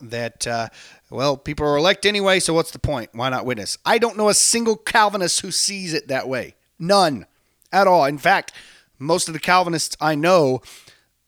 That 0.00 0.46
uh, 0.46 0.68
well, 1.10 1.36
people 1.36 1.66
are 1.66 1.76
elect 1.76 2.04
anyway, 2.04 2.40
so 2.40 2.52
what's 2.54 2.70
the 2.70 2.78
point? 2.78 3.10
Why 3.12 3.28
not 3.28 3.46
witness? 3.46 3.78
I 3.84 3.98
don't 3.98 4.16
know 4.16 4.28
a 4.28 4.34
single 4.34 4.76
Calvinist 4.76 5.40
who 5.40 5.50
sees 5.50 5.94
it 5.94 6.08
that 6.08 6.28
way. 6.28 6.54
None 6.78 7.26
at 7.72 7.86
all. 7.86 8.04
In 8.04 8.18
fact, 8.18 8.52
most 8.98 9.28
of 9.28 9.34
the 9.34 9.40
Calvinists 9.40 9.96
I 10.00 10.14
know 10.14 10.60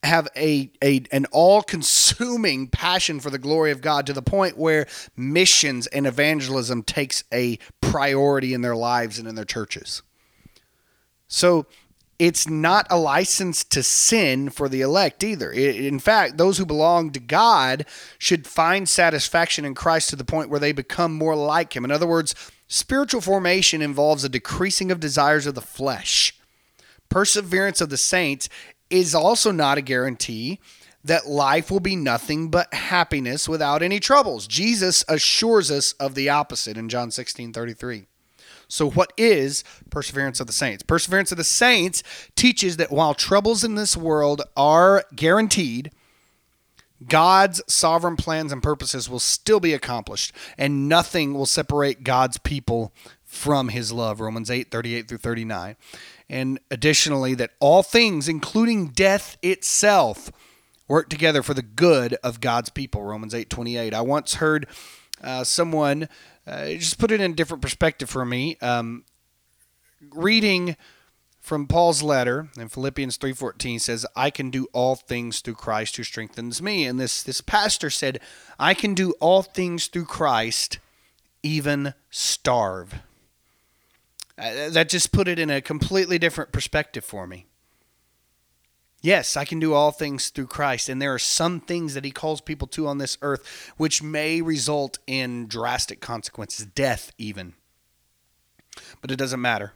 have 0.03 0.29
a, 0.35 0.71
a 0.83 1.03
an 1.13 1.27
all-consuming 1.31 2.69
passion 2.69 3.21
for 3.21 3.29
the 3.29 3.39
glory 3.39 3.71
of 3.71 3.83
God 3.83 4.07
to 4.07 4.13
the 4.13 4.23
point 4.23 4.57
where 4.57 4.87
missions 5.17 5.87
and 5.89 6.07
evangelism 6.07 6.83
takes 6.83 7.23
a 7.33 7.59
priority 7.81 8.55
in 8.55 8.63
their 8.63 8.77
lives 8.77 9.19
and 9.19 9.29
in 9.29 9.35
their 9.35 9.45
churches. 9.45 10.03
So 11.29 11.67
it's 12.21 12.47
not 12.47 12.87
a 12.91 12.99
license 12.99 13.65
to 13.65 13.83
sin 13.83 14.51
for 14.51 14.69
the 14.69 14.83
elect 14.83 15.25
either. 15.25 15.51
In 15.51 15.99
fact, 15.99 16.37
those 16.37 16.59
who 16.59 16.67
belong 16.67 17.13
to 17.13 17.19
God 17.19 17.87
should 18.19 18.47
find 18.47 18.87
satisfaction 18.87 19.65
in 19.65 19.75
Christ 19.75 20.11
to 20.11 20.17
the 20.17 20.25
point 20.25 20.51
where 20.51 20.61
they 20.61 20.73
become 20.73 21.15
more 21.15 21.35
like 21.35 21.75
Him. 21.75 21.83
In 21.83 21.91
other 21.91 22.07
words, 22.07 22.35
spiritual 22.69 23.23
formation 23.23 23.81
involves 23.81 24.23
a 24.23 24.29
decreasing 24.29 24.93
of 24.93 25.01
desires 25.01 25.47
of 25.47 25.55
the 25.55 25.63
flesh. 25.63 26.37
Perseverance 27.09 27.81
of 27.81 27.89
the 27.89 27.97
saints 27.97 28.51
is 28.91 29.15
also 29.15 29.51
not 29.51 29.79
a 29.79 29.83
guarantee 29.83 30.61
that 31.03 31.27
life 31.27 31.71
will 31.71 31.81
be 31.81 31.97
nothing 31.97 32.51
but 32.51 32.75
happiness 32.75 33.49
without 33.49 33.83
any 33.83 33.99
troubles. 33.99 34.47
Jesus 34.47 35.07
assures 35.09 35.71
us 35.71 35.93
of 35.95 36.15
the 36.15 36.29
opposite 36.29 36.77
in 36.77 36.91
John 36.91 37.11
16 37.11 37.55
33. 37.55 38.10
So, 38.71 38.89
what 38.89 39.13
is 39.17 39.65
perseverance 39.91 40.39
of 40.39 40.47
the 40.47 40.53
saints? 40.53 40.85
Perseverance 40.85 41.33
of 41.33 41.39
the 41.39 41.45
saints 41.45 42.05
teaches 42.37 42.77
that 42.77 42.93
while 42.93 43.15
troubles 43.15 43.65
in 43.65 43.75
this 43.75 43.97
world 43.97 44.43
are 44.57 45.05
guaranteed, 45.15 45.91
God's 47.09 47.61
sovereign 47.67 48.17
plans 48.17 48.53
and 48.53 48.63
purposes 48.63 49.11
will 49.11 49.19
still 49.19 49.59
be 49.59 49.75
accomplished, 49.75 50.33
and 50.57 50.89
nothing 50.89 51.35
will 51.35 51.47
separate 51.47 52.05
God's 52.05 52.39
people 52.39 52.93
from 53.25 53.71
his 53.71 53.91
love. 53.91 54.21
Romans 54.21 54.51
8 54.51 54.71
38 54.71 55.09
through 55.09 55.19
39. 55.19 55.77
And 56.29 56.61
additionally, 56.71 57.35
that 57.35 57.51
all 57.59 57.83
things, 57.83 58.29
including 58.29 58.89
death 58.89 59.37
itself, 59.43 60.31
work 60.87 61.09
together 61.09 61.43
for 61.43 61.55
the 61.55 61.63
good 61.63 62.15
of 62.23 62.41
God's 62.41 62.71
people. 62.71 63.03
Romans 63.03 63.35
8 63.35 63.51
28. 63.51 63.93
I 63.93 64.01
once 64.01 64.35
heard 64.35 64.69
uh, 65.23 65.43
someone 65.43 66.09
uh, 66.51 66.67
just 66.71 66.99
put 66.99 67.13
it 67.13 67.21
in 67.21 67.31
a 67.31 67.35
different 67.35 67.63
perspective 67.63 68.11
for 68.11 68.25
me. 68.25 68.57
Um, 68.61 69.05
reading 70.11 70.77
from 71.41 71.67
Paul's 71.67 72.03
letter 72.03 72.49
in 72.59 72.69
Philippians 72.69 73.17
3:14 73.17 73.79
says, 73.79 74.05
"I 74.17 74.31
can 74.31 74.51
do 74.51 74.67
all 74.73 74.97
things 74.97 75.41
through 75.41 75.55
Christ 75.55 75.97
who 75.97 76.03
strengthens 76.03 76.61
me." 76.61 76.87
And 76.87 76.99
this 76.99 77.23
this 77.23 77.41
pastor 77.41 77.89
said, 77.89 78.21
"I 78.59 78.75
can 78.75 78.95
do 78.95 79.13
all 79.21 79.43
things 79.43 79.87
through 79.87 80.07
Christ, 80.07 80.79
even 81.43 81.95
starve." 82.11 82.95
Uh, 84.37 84.71
that 84.71 84.89
just 84.89 85.13
put 85.13 85.29
it 85.29 85.39
in 85.39 85.51
a 85.51 85.61
completely 85.61 86.19
different 86.19 86.51
perspective 86.51 87.05
for 87.05 87.27
me. 87.27 87.47
Yes, 89.01 89.37
I 89.37 89.45
can 89.45 89.59
do 89.59 89.73
all 89.73 89.93
things 89.93 90.29
through 90.29 90.49
Christ. 90.49 90.89
And 90.89 91.01
there 91.01 91.15
are 91.15 91.19
some 91.19 91.61
things 91.61 91.95
that 91.95 92.05
he 92.05 92.11
calls 92.11 92.41
people 92.41 92.69
to 92.69 92.87
on 92.87 92.99
this 92.99 93.17
earth 93.23 93.73
which 93.77 94.03
may 94.03 94.43
result 94.43 94.99
in 95.07 95.47
drastic 95.47 96.01
consequences, 96.01 96.67
death 96.67 97.13
even. 97.17 97.55
But 99.01 99.11
it 99.11 99.17
doesn't 99.17 99.41
matter 99.41 99.73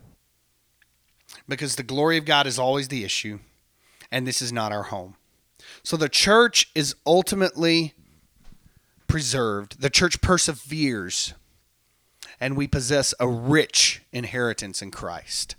because 1.49 1.77
the 1.77 1.83
glory 1.83 2.19
of 2.19 2.25
God 2.25 2.47
is 2.47 2.59
always 2.59 2.89
the 2.89 3.05
issue, 3.05 3.41
and 4.11 4.27
this 4.27 4.41
is 4.41 4.53
not 4.53 4.73
our 4.73 4.85
home. 4.85 5.17
So 5.83 5.97
the 5.97 6.09
church 6.09 6.71
is 6.75 6.95
ultimately 7.07 7.95
preserved, 9.07 9.81
the 9.81 9.91
church 9.91 10.21
perseveres, 10.21 11.35
and 12.41 12.57
we 12.57 12.67
possess 12.67 13.15
a 13.19 13.29
rich 13.29 14.03
inheritance 14.13 14.83
in 14.83 14.91
Christ. 14.91 15.57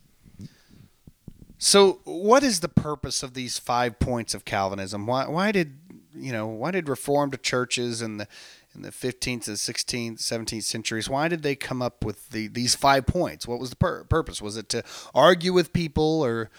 So, 1.65 1.99
what 2.03 2.43
is 2.43 2.59
the 2.59 2.69
purpose 2.69 3.23
of 3.23 3.33
these 3.33 3.57
five 3.57 3.97
points 3.97 4.35
of 4.35 4.45
Calvinism? 4.45 5.07
Why, 5.07 5.27
why 5.27 5.51
did 5.51 5.79
you 6.13 6.31
know 6.31 6.45
why 6.45 6.69
did 6.69 6.87
Reformed 6.87 7.41
churches 7.41 8.03
and 8.03 8.19
the 8.19 8.27
in 8.75 8.83
the 8.83 8.91
15th 8.91 9.47
and 9.47 9.57
16th, 9.57 10.19
17th 10.19 10.61
centuries, 10.61 11.09
why 11.09 11.27
did 11.27 11.41
they 11.41 11.55
come 11.55 11.81
up 11.81 12.05
with 12.05 12.29
the, 12.29 12.49
these 12.49 12.75
five 12.75 13.07
points? 13.07 13.47
What 13.47 13.59
was 13.59 13.71
the 13.71 13.77
pur- 13.77 14.03
purpose? 14.03 14.43
Was 14.43 14.57
it 14.57 14.69
to 14.69 14.83
argue 15.15 15.53
with 15.53 15.73
people 15.73 16.23
or 16.23 16.51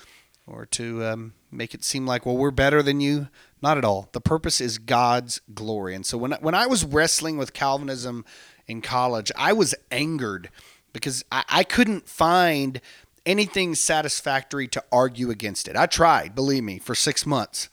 or 0.45 0.67
to 0.67 1.05
um, 1.05 1.35
make 1.53 1.73
it 1.73 1.85
seem 1.85 2.05
like, 2.05 2.27
well, 2.27 2.37
we're 2.37 2.51
better 2.51 2.83
than 2.83 3.01
you? 3.01 3.29
Not 3.63 3.79
at 3.79 3.85
all. 3.85 4.09
The 4.11 4.21
purpose 4.21 4.61
is 4.61 4.77
God's 4.77 5.41
glory. 5.55 5.95
And 5.95 6.05
so 6.05 6.19
when 6.19 6.33
when 6.33 6.57
I 6.57 6.67
was 6.67 6.85
wrestling 6.85 7.39
with 7.39 7.53
Calvinism 7.53 8.25
in 8.67 8.83
college, 8.83 9.31
I 9.37 9.53
was 9.53 9.73
angered 9.93 10.51
because 10.93 11.25
I, 11.31 11.45
I 11.49 11.63
couldn't 11.63 12.09
find 12.09 12.81
anything 13.27 13.75
satisfactory 13.75 14.69
to 14.69 14.83
argue 14.91 15.31
against 15.31 15.69
it. 15.69 15.77
I 15.77 15.87
tried, 15.87 16.35
believe 16.35 16.65
me, 16.65 16.79
for 16.79 16.95
six 16.95 17.27
months. 17.27 17.69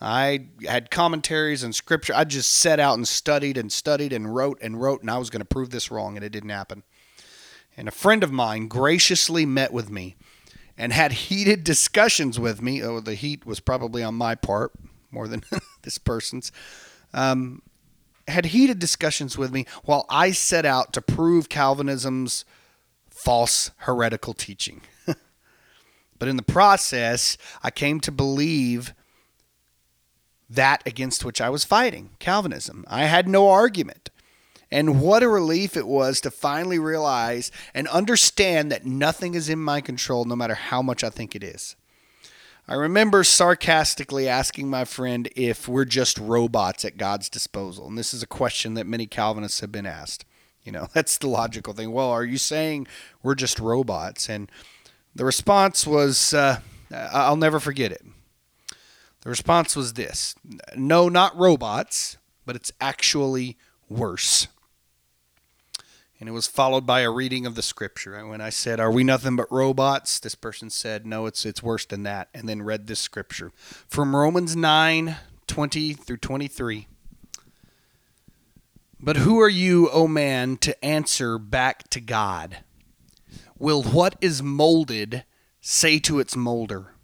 I 0.00 0.46
had 0.66 0.90
commentaries 0.90 1.62
and 1.62 1.74
scripture. 1.74 2.14
I 2.14 2.24
just 2.24 2.52
set 2.52 2.80
out 2.80 2.96
and 2.96 3.06
studied 3.06 3.58
and 3.58 3.70
studied 3.70 4.12
and 4.12 4.34
wrote 4.34 4.58
and 4.62 4.80
wrote, 4.80 5.02
and 5.02 5.10
I 5.10 5.18
was 5.18 5.28
going 5.28 5.40
to 5.40 5.46
prove 5.46 5.70
this 5.70 5.90
wrong, 5.90 6.16
and 6.16 6.24
it 6.24 6.30
didn't 6.30 6.50
happen. 6.50 6.84
And 7.76 7.88
a 7.88 7.92
friend 7.92 8.22
of 8.22 8.32
mine 8.32 8.68
graciously 8.68 9.44
met 9.44 9.72
with 9.72 9.90
me 9.90 10.16
and 10.76 10.92
had 10.92 11.12
heated 11.12 11.64
discussions 11.64 12.38
with 12.38 12.62
me. 12.62 12.82
Oh, 12.82 13.00
the 13.00 13.14
heat 13.14 13.44
was 13.44 13.60
probably 13.60 14.02
on 14.02 14.14
my 14.14 14.34
part 14.34 14.72
more 15.10 15.28
than 15.28 15.42
this 15.82 15.98
person's. 15.98 16.52
Um, 17.12 17.62
had 18.28 18.46
heated 18.46 18.78
discussions 18.78 19.36
with 19.36 19.52
me 19.52 19.66
while 19.84 20.06
I 20.08 20.30
set 20.30 20.64
out 20.64 20.92
to 20.94 21.02
prove 21.02 21.48
Calvinism's 21.48 22.44
false 23.20 23.70
heretical 23.78 24.32
teaching. 24.32 24.80
but 26.18 26.28
in 26.28 26.36
the 26.36 26.42
process, 26.42 27.36
I 27.62 27.70
came 27.70 28.00
to 28.00 28.10
believe 28.10 28.94
that 30.48 30.82
against 30.86 31.24
which 31.24 31.40
I 31.40 31.50
was 31.50 31.64
fighting 31.64 32.10
Calvinism. 32.18 32.84
I 32.88 33.04
had 33.04 33.28
no 33.28 33.50
argument. 33.50 34.10
And 34.70 35.00
what 35.00 35.22
a 35.22 35.28
relief 35.28 35.76
it 35.76 35.86
was 35.86 36.20
to 36.22 36.30
finally 36.30 36.78
realize 36.78 37.50
and 37.74 37.88
understand 37.88 38.72
that 38.72 38.86
nothing 38.86 39.34
is 39.34 39.48
in 39.48 39.58
my 39.58 39.80
control, 39.80 40.24
no 40.24 40.36
matter 40.36 40.54
how 40.54 40.80
much 40.80 41.04
I 41.04 41.10
think 41.10 41.34
it 41.34 41.44
is. 41.44 41.76
I 42.68 42.74
remember 42.74 43.24
sarcastically 43.24 44.28
asking 44.28 44.70
my 44.70 44.84
friend 44.84 45.28
if 45.34 45.68
we're 45.68 45.84
just 45.84 46.18
robots 46.18 46.84
at 46.84 46.96
God's 46.96 47.28
disposal. 47.28 47.88
And 47.88 47.98
this 47.98 48.14
is 48.14 48.22
a 48.22 48.28
question 48.28 48.74
that 48.74 48.86
many 48.86 49.06
Calvinists 49.06 49.60
have 49.60 49.72
been 49.72 49.86
asked. 49.86 50.24
You 50.64 50.72
know, 50.72 50.88
that's 50.94 51.18
the 51.18 51.28
logical 51.28 51.72
thing. 51.72 51.92
Well, 51.92 52.10
are 52.10 52.24
you 52.24 52.38
saying 52.38 52.86
we're 53.22 53.34
just 53.34 53.58
robots? 53.58 54.28
And 54.28 54.50
the 55.14 55.24
response 55.24 55.86
was 55.86 56.34
uh, 56.34 56.60
I'll 56.92 57.36
never 57.36 57.60
forget 57.60 57.92
it. 57.92 58.04
The 59.22 59.30
response 59.30 59.76
was 59.76 59.94
this 59.94 60.34
No, 60.76 61.08
not 61.08 61.36
robots, 61.36 62.16
but 62.46 62.56
it's 62.56 62.72
actually 62.80 63.56
worse. 63.88 64.48
And 66.18 66.28
it 66.28 66.32
was 66.32 66.46
followed 66.46 66.84
by 66.84 67.00
a 67.00 67.10
reading 67.10 67.46
of 67.46 67.54
the 67.54 67.62
scripture. 67.62 68.14
And 68.14 68.28
when 68.28 68.42
I 68.42 68.50
said, 68.50 68.78
Are 68.78 68.90
we 68.90 69.04
nothing 69.04 69.36
but 69.36 69.50
robots? 69.50 70.20
This 70.20 70.34
person 70.34 70.68
said, 70.68 71.06
No, 71.06 71.26
it's, 71.26 71.46
it's 71.46 71.62
worse 71.62 71.86
than 71.86 72.02
that. 72.02 72.28
And 72.34 72.48
then 72.48 72.62
read 72.62 72.86
this 72.86 73.00
scripture 73.00 73.52
from 73.88 74.14
Romans 74.14 74.54
9 74.54 75.16
20 75.46 75.94
through 75.94 76.16
23. 76.18 76.86
But 79.02 79.16
who 79.16 79.40
are 79.40 79.48
you, 79.48 79.88
O 79.90 80.06
man, 80.06 80.58
to 80.58 80.84
answer 80.84 81.38
back 81.38 81.88
to 81.90 82.00
God? 82.00 82.58
Will 83.58 83.82
what 83.82 84.16
is 84.20 84.42
molded 84.42 85.24
say 85.60 85.98
to 86.00 86.18
its 86.18 86.36
molder, 86.36 86.94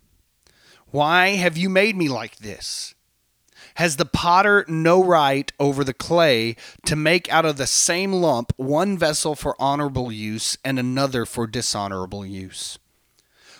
why 0.88 1.30
have 1.30 1.56
you 1.56 1.68
made 1.68 1.96
me 1.96 2.08
like 2.08 2.36
this? 2.36 2.94
Has 3.76 3.96
the 3.96 4.04
potter 4.04 4.64
no 4.68 5.02
right 5.02 5.50
over 5.58 5.84
the 5.84 5.94
clay 5.94 6.56
to 6.84 6.96
make 6.96 7.30
out 7.32 7.44
of 7.44 7.56
the 7.56 7.66
same 7.66 8.12
lump 8.12 8.52
one 8.56 8.96
vessel 8.96 9.34
for 9.34 9.56
honorable 9.58 10.12
use 10.12 10.56
and 10.64 10.78
another 10.78 11.26
for 11.26 11.46
dishonorable 11.46 12.24
use? 12.24 12.78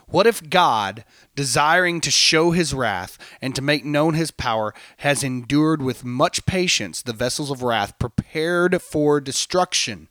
What 0.09 0.27
if 0.27 0.49
God, 0.49 1.05
desiring 1.35 2.01
to 2.03 2.11
show 2.11 2.53
his 2.53 2.73
wrath 2.73 3.19
and 3.43 3.55
to 3.55 3.63
make 3.63 3.85
known 3.85 4.15
his 4.15 4.31
power, 4.31 4.73
has 4.99 5.25
endured 5.25 5.83
with 5.83 6.05
much 6.05 6.47
patience 6.47 7.03
the 7.03 7.13
vessels 7.13 7.51
of 7.51 7.63
wrath 7.63 7.99
prepared 7.99 8.81
for 8.81 9.21
destruction, 9.21 10.09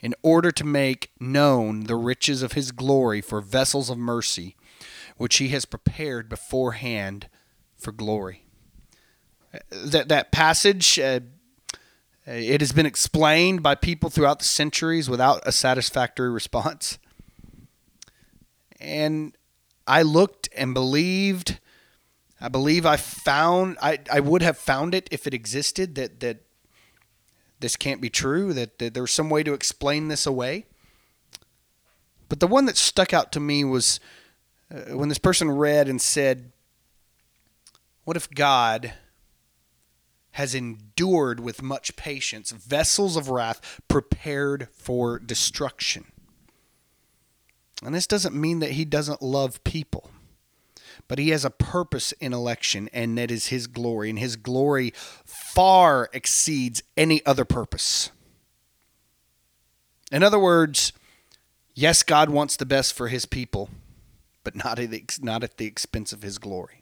in 0.00 0.14
order 0.22 0.50
to 0.50 0.64
make 0.64 1.10
known 1.20 1.84
the 1.84 1.94
riches 1.96 2.42
of 2.42 2.52
his 2.52 2.72
glory 2.72 3.20
for 3.20 3.40
vessels 3.40 3.90
of 3.90 3.98
mercy? 3.98 4.56
which 5.20 5.36
he 5.36 5.48
has 5.48 5.66
prepared 5.66 6.30
beforehand 6.30 7.28
for 7.76 7.92
glory. 7.92 8.46
That, 9.70 10.08
that 10.08 10.32
passage, 10.32 10.98
uh, 10.98 11.20
it 12.24 12.62
has 12.62 12.72
been 12.72 12.86
explained 12.86 13.62
by 13.62 13.74
people 13.74 14.08
throughout 14.08 14.38
the 14.38 14.46
centuries 14.46 15.10
without 15.10 15.42
a 15.44 15.52
satisfactory 15.52 16.30
response. 16.30 16.98
And 18.80 19.36
I 19.86 20.02
looked 20.02 20.48
and 20.56 20.74
believed. 20.74 21.58
I 22.40 22.48
believe 22.48 22.86
I 22.86 22.96
found 22.96 23.76
I, 23.82 23.98
I 24.10 24.20
would 24.20 24.42
have 24.42 24.56
found 24.56 24.94
it 24.94 25.08
if 25.10 25.26
it 25.26 25.34
existed 25.34 25.94
that 25.96 26.20
that 26.20 26.38
this 27.60 27.76
can't 27.76 28.00
be 28.00 28.10
true 28.10 28.52
that, 28.54 28.78
that 28.78 28.94
there's 28.94 29.12
some 29.12 29.30
way 29.30 29.42
to 29.42 29.52
explain 29.52 30.08
this 30.08 30.26
away. 30.26 30.64
But 32.28 32.40
the 32.40 32.46
one 32.46 32.64
that 32.64 32.76
stuck 32.76 33.12
out 33.12 33.32
to 33.32 33.40
me 33.40 33.64
was 33.64 34.00
uh, 34.72 34.96
when 34.96 35.08
this 35.08 35.18
person 35.18 35.50
read 35.50 35.88
and 35.88 36.00
said, 36.00 36.52
What 38.04 38.16
if 38.16 38.30
God 38.30 38.94
has 40.32 40.54
endured 40.54 41.40
with 41.40 41.60
much 41.60 41.96
patience 41.96 42.52
vessels 42.52 43.16
of 43.16 43.28
wrath 43.28 43.80
prepared 43.88 44.68
for 44.72 45.18
destruction? 45.18 46.12
And 47.82 47.94
this 47.94 48.06
doesn't 48.06 48.34
mean 48.34 48.58
that 48.60 48.72
he 48.72 48.84
doesn't 48.84 49.22
love 49.22 49.62
people, 49.64 50.10
but 51.08 51.18
he 51.18 51.30
has 51.30 51.44
a 51.44 51.50
purpose 51.50 52.12
in 52.12 52.32
election, 52.32 52.90
and 52.92 53.16
that 53.16 53.30
is 53.30 53.46
his 53.46 53.66
glory. 53.66 54.10
And 54.10 54.18
his 54.18 54.36
glory 54.36 54.92
far 55.24 56.10
exceeds 56.12 56.82
any 56.96 57.24
other 57.24 57.44
purpose. 57.44 58.10
In 60.12 60.22
other 60.22 60.38
words, 60.38 60.92
yes, 61.74 62.02
God 62.02 62.30
wants 62.30 62.56
the 62.56 62.66
best 62.66 62.92
for 62.92 63.08
his 63.08 63.26
people, 63.26 63.70
but 64.44 64.56
not 64.56 64.78
at 64.78 64.90
the, 64.90 65.04
not 65.20 65.42
at 65.42 65.56
the 65.56 65.66
expense 65.66 66.12
of 66.12 66.22
his 66.22 66.38
glory. 66.38 66.80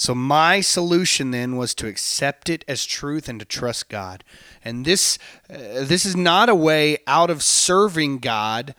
So 0.00 0.14
my 0.14 0.62
solution 0.62 1.30
then 1.30 1.58
was 1.58 1.74
to 1.74 1.86
accept 1.86 2.48
it 2.48 2.64
as 2.66 2.86
truth 2.86 3.28
and 3.28 3.38
to 3.38 3.44
trust 3.44 3.90
God. 3.90 4.24
And 4.64 4.86
this 4.86 5.18
uh, 5.50 5.84
this 5.84 6.06
is 6.06 6.16
not 6.16 6.48
a 6.48 6.54
way 6.54 6.96
out 7.06 7.28
of 7.28 7.42
serving 7.42 8.20
God, 8.20 8.74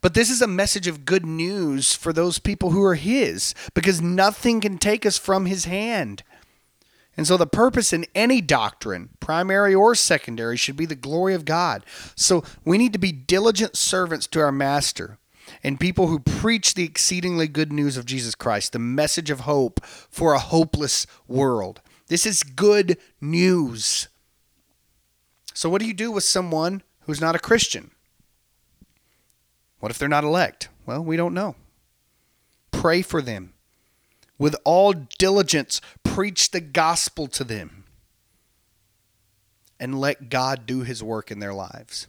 but 0.00 0.14
this 0.14 0.30
is 0.30 0.42
a 0.42 0.46
message 0.46 0.86
of 0.86 1.04
good 1.04 1.26
news 1.26 1.94
for 1.94 2.12
those 2.12 2.38
people 2.38 2.70
who 2.70 2.82
are 2.82 2.94
his 2.94 3.54
because 3.74 4.00
nothing 4.00 4.60
can 4.60 4.78
take 4.78 5.04
us 5.04 5.18
from 5.18 5.46
his 5.46 5.64
hand. 5.64 6.22
And 7.16 7.26
so 7.26 7.36
the 7.36 7.46
purpose 7.46 7.92
in 7.92 8.06
any 8.14 8.40
doctrine, 8.40 9.10
primary 9.20 9.74
or 9.74 9.94
secondary, 9.94 10.56
should 10.56 10.76
be 10.76 10.86
the 10.86 10.94
glory 10.94 11.34
of 11.34 11.44
God. 11.44 11.84
So 12.14 12.44
we 12.64 12.78
need 12.78 12.92
to 12.92 12.98
be 12.98 13.12
diligent 13.12 13.76
servants 13.76 14.26
to 14.28 14.40
our 14.40 14.52
master 14.52 15.18
and 15.62 15.80
people 15.80 16.06
who 16.06 16.20
preach 16.20 16.74
the 16.74 16.84
exceedingly 16.84 17.48
good 17.48 17.72
news 17.72 17.96
of 17.96 18.06
Jesus 18.06 18.34
Christ, 18.34 18.72
the 18.72 18.78
message 18.78 19.30
of 19.30 19.40
hope 19.40 19.84
for 19.84 20.32
a 20.32 20.38
hopeless 20.38 21.06
world. 21.26 21.80
This 22.08 22.24
is 22.24 22.42
good 22.42 22.96
news. 23.20 24.08
So, 25.52 25.68
what 25.68 25.80
do 25.80 25.86
you 25.86 25.94
do 25.94 26.10
with 26.10 26.24
someone 26.24 26.82
who's 27.02 27.20
not 27.20 27.36
a 27.36 27.40
Christian? 27.40 27.90
What 29.80 29.90
if 29.90 29.98
they're 29.98 30.08
not 30.08 30.24
elect? 30.24 30.68
Well, 30.86 31.02
we 31.02 31.16
don't 31.16 31.34
know. 31.34 31.56
Pray 32.70 33.02
for 33.02 33.20
them. 33.20 33.54
With 34.38 34.56
all 34.64 34.94
diligence, 35.18 35.80
preach 36.02 36.50
the 36.50 36.60
gospel 36.60 37.26
to 37.28 37.44
them. 37.44 37.84
And 39.78 39.98
let 39.98 40.28
God 40.28 40.66
do 40.66 40.80
his 40.82 41.02
work 41.02 41.30
in 41.30 41.40
their 41.40 41.54
lives. 41.54 42.06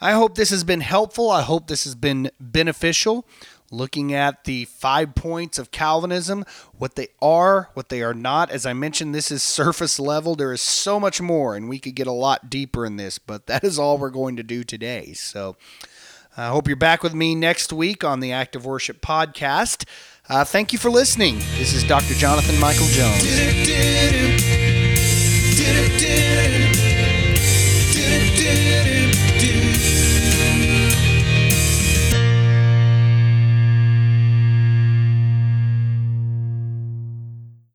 I 0.00 0.12
hope 0.12 0.34
this 0.34 0.50
has 0.50 0.64
been 0.64 0.80
helpful. 0.80 1.30
I 1.30 1.42
hope 1.42 1.66
this 1.66 1.84
has 1.84 1.94
been 1.94 2.30
beneficial. 2.40 3.26
Looking 3.70 4.12
at 4.14 4.44
the 4.44 4.66
five 4.66 5.14
points 5.14 5.58
of 5.58 5.70
Calvinism, 5.70 6.44
what 6.76 6.94
they 6.94 7.08
are, 7.20 7.70
what 7.74 7.88
they 7.88 8.02
are 8.02 8.14
not. 8.14 8.50
As 8.50 8.64
I 8.64 8.74
mentioned, 8.74 9.14
this 9.14 9.30
is 9.30 9.42
surface 9.42 9.98
level. 9.98 10.36
There 10.36 10.52
is 10.52 10.60
so 10.60 11.00
much 11.00 11.20
more, 11.20 11.56
and 11.56 11.68
we 11.68 11.78
could 11.78 11.96
get 11.96 12.06
a 12.06 12.12
lot 12.12 12.48
deeper 12.48 12.86
in 12.86 12.96
this, 12.96 13.18
but 13.18 13.46
that 13.46 13.64
is 13.64 13.78
all 13.78 13.98
we're 13.98 14.10
going 14.10 14.36
to 14.36 14.42
do 14.42 14.62
today. 14.62 15.14
So 15.14 15.56
I 16.38 16.48
hope 16.48 16.68
you're 16.68 16.76
back 16.76 17.02
with 17.02 17.14
me 17.14 17.34
next 17.34 17.72
week 17.72 18.04
on 18.04 18.20
the 18.20 18.32
Act 18.32 18.56
of 18.56 18.66
Worship 18.66 19.00
Podcast. 19.00 19.88
Uh, 20.28 20.44
thank 20.44 20.70
you 20.70 20.78
for 20.78 20.90
listening. 20.90 21.38
This 21.56 21.72
is 21.72 21.82
Dr. 21.82 22.12
Jonathan 22.12 22.60
Michael 22.60 22.86
Jones. 22.88 23.24